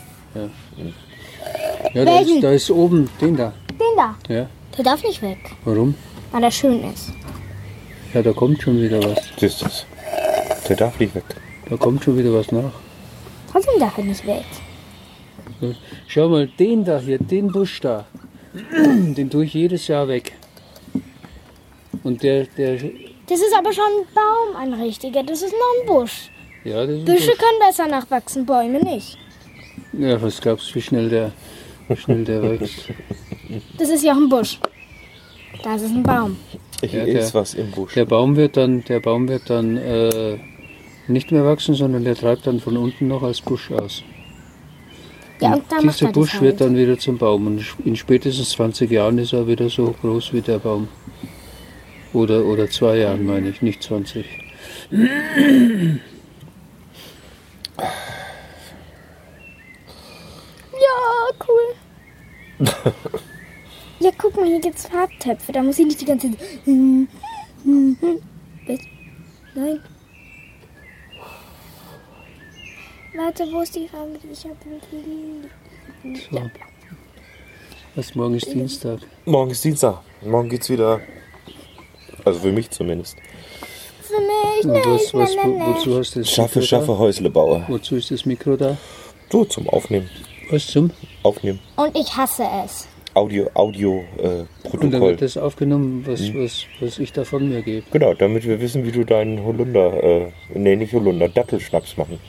Ja, 1.94 2.06
da 2.06 2.06
Welchen? 2.18 2.36
ist, 2.38 2.44
da 2.44 2.52
ist 2.52 2.72
oben, 2.72 3.10
den 3.22 3.36
da. 3.38 3.54
Den 3.70 3.78
da. 3.96 4.16
Ja, 4.34 4.50
Der 4.78 4.84
darf 4.84 5.04
nicht 5.04 5.22
weg, 5.22 5.38
warum? 5.66 5.94
weil 6.32 6.44
er 6.44 6.52
schön 6.52 6.84
ist. 6.92 7.12
Ja, 8.14 8.22
da 8.24 8.32
kommt 8.34 8.62
schon 8.62 8.82
wieder 8.82 8.98
was. 9.04 9.20
Das 9.36 9.44
ist 9.44 9.62
das. 9.62 9.86
Der 10.68 10.76
darf 10.76 11.00
nicht 11.00 11.14
weg. 11.14 11.24
Da 11.70 11.78
kommt 11.78 12.04
schon 12.04 12.18
wieder 12.18 12.34
was 12.34 12.52
nach. 12.52 12.72
Trotzdem 13.52 13.80
darf 13.80 13.98
er 13.98 14.04
nicht 14.06 14.26
weg. 14.26 14.44
Schau 16.08 16.30
mal, 16.30 16.48
den 16.48 16.84
da 16.84 17.00
hier, 17.00 17.20
den 17.20 17.48
Busch 17.52 17.80
da, 17.82 18.06
den 18.76 19.30
tue 19.30 19.46
ich 19.46 19.54
jedes 19.54 19.88
Jahr 19.88 20.08
weg. 20.08 20.34
Und 22.04 22.24
der, 22.24 22.46
der, 22.58 22.78
Das 23.28 23.40
ist 23.40 23.54
aber 23.58 23.72
schon 23.72 23.84
ein 23.86 24.06
Baum, 24.14 24.56
ein 24.56 24.74
richtiger. 24.82 25.24
Das 25.24 25.42
ist 25.42 25.54
noch 25.54 25.82
ein 25.82 25.88
Busch. 26.02 26.30
ja, 26.64 26.86
das 26.86 26.98
ist 26.98 27.06
Büsche 27.06 27.28
Busch. 27.28 27.38
können 27.38 27.60
besser 27.60 27.88
nachwachsen, 27.88 28.46
Bäume 28.46 28.80
nicht. 28.84 29.18
Ja, 29.94 30.22
was 30.22 30.42
glaubst 30.42 30.70
du, 30.72 30.76
wie 30.76 30.82
schnell 30.82 31.10
der, 31.10 31.32
wie 31.88 31.96
schnell 31.96 32.24
der 32.26 32.42
wächst? 32.60 32.90
Das 33.78 33.90
ist 33.90 34.04
ja 34.04 34.14
auch 34.14 34.18
ein 34.18 34.30
Busch. 34.30 34.60
Das 35.64 35.82
ist 35.82 35.92
ein 35.92 36.04
Baum. 36.04 36.38
Hier 36.82 37.08
Ja, 37.08 37.20
ist 37.20 37.34
der- 37.34 37.42
was 37.42 37.54
im 37.54 37.72
Busch. 37.72 37.94
Der 37.94 38.06
Baum 38.06 38.36
wird 38.36 38.58
dann, 38.58 38.84
der 38.84 39.00
Baum 39.00 39.28
wird 39.30 39.50
dann 39.50 39.78
äh, 39.78 40.38
nicht 41.08 41.32
mehr 41.32 41.46
wachsen, 41.46 41.76
sondern 41.76 42.04
der 42.04 42.16
treibt 42.16 42.46
dann 42.48 42.60
von 42.60 42.76
unten 42.76 43.08
noch 43.08 43.24
als 43.24 43.40
Busch 43.42 43.72
aus. 43.72 44.04
Ja, 45.40 45.54
und 45.54 45.64
dann 45.72 45.86
macht 45.86 45.96
Dieser 46.00 46.08
er 46.10 46.14
Busch 46.14 46.42
wird 46.42 46.60
halt. 46.60 46.62
dann 46.62 46.78
wieder 46.78 46.98
zum 46.98 47.18
Baum 47.18 47.48
und 47.48 47.66
in 47.86 47.96
spätestens 47.96 48.50
20 48.52 48.90
Jahren 48.92 49.18
ist 49.18 49.34
er 49.34 49.48
wieder 49.48 49.70
so 49.70 49.94
groß 50.02 50.34
wie 50.34 50.42
der 50.42 50.60
Baum. 50.60 50.88
Oder, 52.14 52.46
oder 52.46 52.70
zwei 52.70 52.98
Jahren 52.98 53.26
meine 53.26 53.50
ich, 53.50 53.62
nicht 53.62 53.82
20. 53.82 54.26
Ja, 54.92 55.08
cool. 61.48 61.76
ja, 64.00 64.12
guck 64.18 64.36
mal, 64.36 64.46
hier 64.46 64.62
gibt's 64.62 64.88
Farbtöpfe. 64.88 65.52
Da 65.52 65.64
muss 65.64 65.80
ich 65.80 65.88
nicht 65.88 66.02
die 66.02 66.06
ganze 66.06 66.30
Zeit. 66.32 66.40
Nein. 66.66 67.10
Warte, 73.16 73.52
wo 73.52 73.62
ist 73.62 73.76
die 73.76 73.88
Farbe, 73.88 74.18
die 74.24 74.32
ich 74.32 74.44
habe? 74.46 74.56
So. 76.32 76.50
Was, 77.96 78.16
morgen 78.16 78.36
ist 78.36 78.52
Dienstag. 78.52 79.00
Morgen 79.26 79.52
ist 79.52 79.64
Dienstag. 79.64 80.02
Morgen 80.22 80.50
geht's 80.50 80.70
wieder. 80.70 81.00
Also 82.26 82.40
für 82.40 82.52
mich 82.52 82.70
zumindest. 82.70 83.18
Für 84.02 84.14
mich 84.20 84.66
nicht. 84.76 84.86
was, 84.86 85.14
was, 85.14 85.36
wo, 85.38 85.60
wozu 85.68 85.98
hast 86.00 86.16
du 86.16 86.20
das 86.20 86.30
Schaffe, 86.32 86.60
Mikro 86.60 86.68
schaffe, 86.68 86.98
Häusle 86.98 87.30
baue. 87.30 87.60
Da? 87.60 87.66
Wozu 87.74 87.96
ist 87.96 88.12
das 88.12 88.26
Mikro 88.26 88.56
da? 88.56 88.78
So, 89.32 89.46
zum 89.46 89.68
Aufnehmen. 89.70 90.10
Was 90.50 90.68
zum? 90.68 90.92
Aufnehmen. 91.24 91.60
Und 91.78 91.98
ich 91.98 92.16
hasse 92.16 92.44
es. 92.66 92.88
Audio, 93.16 93.50
Audio, 93.54 94.04
äh, 94.18 94.22
Und 94.24 94.48
dann 94.64 94.72
Protokoll. 94.72 95.10
wird 95.12 95.22
das 95.22 95.38
aufgenommen, 95.38 96.04
was, 96.08 96.20
Mhm. 96.22 96.44
was, 96.44 96.66
was 96.80 97.00
ich 97.00 97.12
da 97.14 97.24
von 97.24 97.48
mir 97.48 97.62
gebe. 97.62 97.86
Genau, 97.92 98.14
damit 98.14 98.44
wir 98.46 98.60
wissen, 98.60 98.86
wie 98.86 98.92
du 98.92 99.04
deinen 99.04 99.44
Holunder, 99.44 100.04
äh, 100.04 100.32
nee, 100.54 100.76
nicht 100.76 100.94
Holunder, 100.94 101.30
Dattelschnaps 101.30 101.96
machen. 101.98 102.20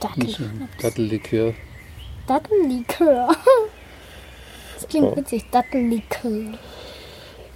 Dattel, 0.00 0.34
Dattellikör. 0.80 1.54
Dattellikör. 2.26 3.28
Das 4.74 4.88
klingt 4.88 5.10
Ja. 5.10 5.16
witzig. 5.16 5.44
Dattellikör. 5.52 6.58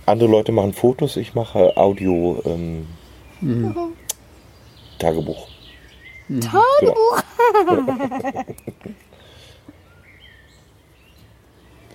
Andere 0.07 0.31
Leute 0.31 0.53
machen 0.53 0.73
Fotos, 0.73 1.17
ich 1.17 1.35
mache 1.35 1.77
Audio, 1.77 2.41
ähm, 2.45 2.87
Tagebuch. 4.99 5.49
Tagebuch. 6.41 7.23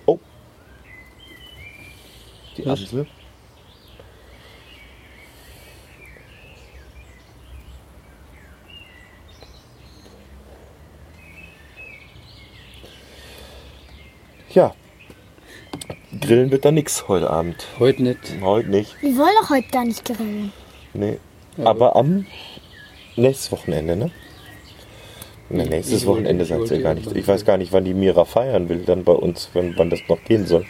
Oh. 0.04 0.18
Die? 2.56 2.66
Amsel. 2.66 3.06
Ja. 14.54 14.74
Grillen 16.22 16.52
wird 16.52 16.64
da 16.64 16.70
nix 16.70 17.08
heute 17.08 17.28
Abend. 17.28 17.66
Heute 17.80 18.04
nicht. 18.04 18.18
Heute 18.40 18.70
nicht. 18.70 18.94
Wir 19.02 19.16
wollen 19.16 19.34
doch 19.40 19.50
heute 19.50 19.68
gar 19.68 19.84
nicht 19.84 20.04
grillen. 20.04 20.52
Nee. 20.94 21.18
Aber 21.64 21.96
am 21.96 22.26
nächstes 23.16 23.50
Wochenende, 23.50 23.96
ne? 23.96 24.10
Ne, 25.50 25.66
nächstes 25.66 26.06
Wochenende 26.06 26.44
sagt 26.44 26.68
sie 26.68 26.80
gar 26.80 26.94
nicht. 26.94 27.14
Ich 27.14 27.26
weiß 27.26 27.44
gar 27.44 27.58
nicht, 27.58 27.72
wann 27.72 27.84
die 27.84 27.92
Mira 27.92 28.24
feiern 28.24 28.68
will, 28.68 28.84
dann 28.84 29.02
bei 29.02 29.12
uns, 29.12 29.50
wenn, 29.52 29.76
wann 29.76 29.90
das 29.90 30.00
noch 30.08 30.22
gehen 30.24 30.46
soll. 30.46 30.64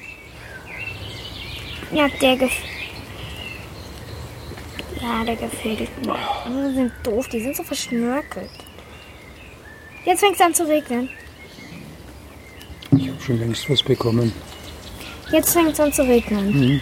Ja, 1.92 2.08
der 2.20 2.36
gefällt. 2.36 2.68
Ja, 5.00 5.24
der 5.24 5.36
gefällt 5.36 6.06
mir. 6.06 6.16
Andere 6.46 6.72
sind 6.72 6.92
doof, 7.02 7.28
die 7.28 7.40
sind 7.40 7.54
so 7.54 7.62
verschnörkelt. 7.62 8.50
Jetzt 10.04 10.20
fängt 10.20 10.34
es 10.34 10.40
an 10.40 10.54
zu 10.54 10.66
regnen. 10.66 11.10
Ich 12.96 13.08
habe 13.08 13.20
schon 13.20 13.38
längst 13.38 13.68
was 13.68 13.82
bekommen. 13.82 14.32
Jetzt 15.32 15.54
fängt 15.54 15.72
es 15.72 15.80
an 15.80 15.92
zu 15.92 16.02
regnen. 16.02 16.80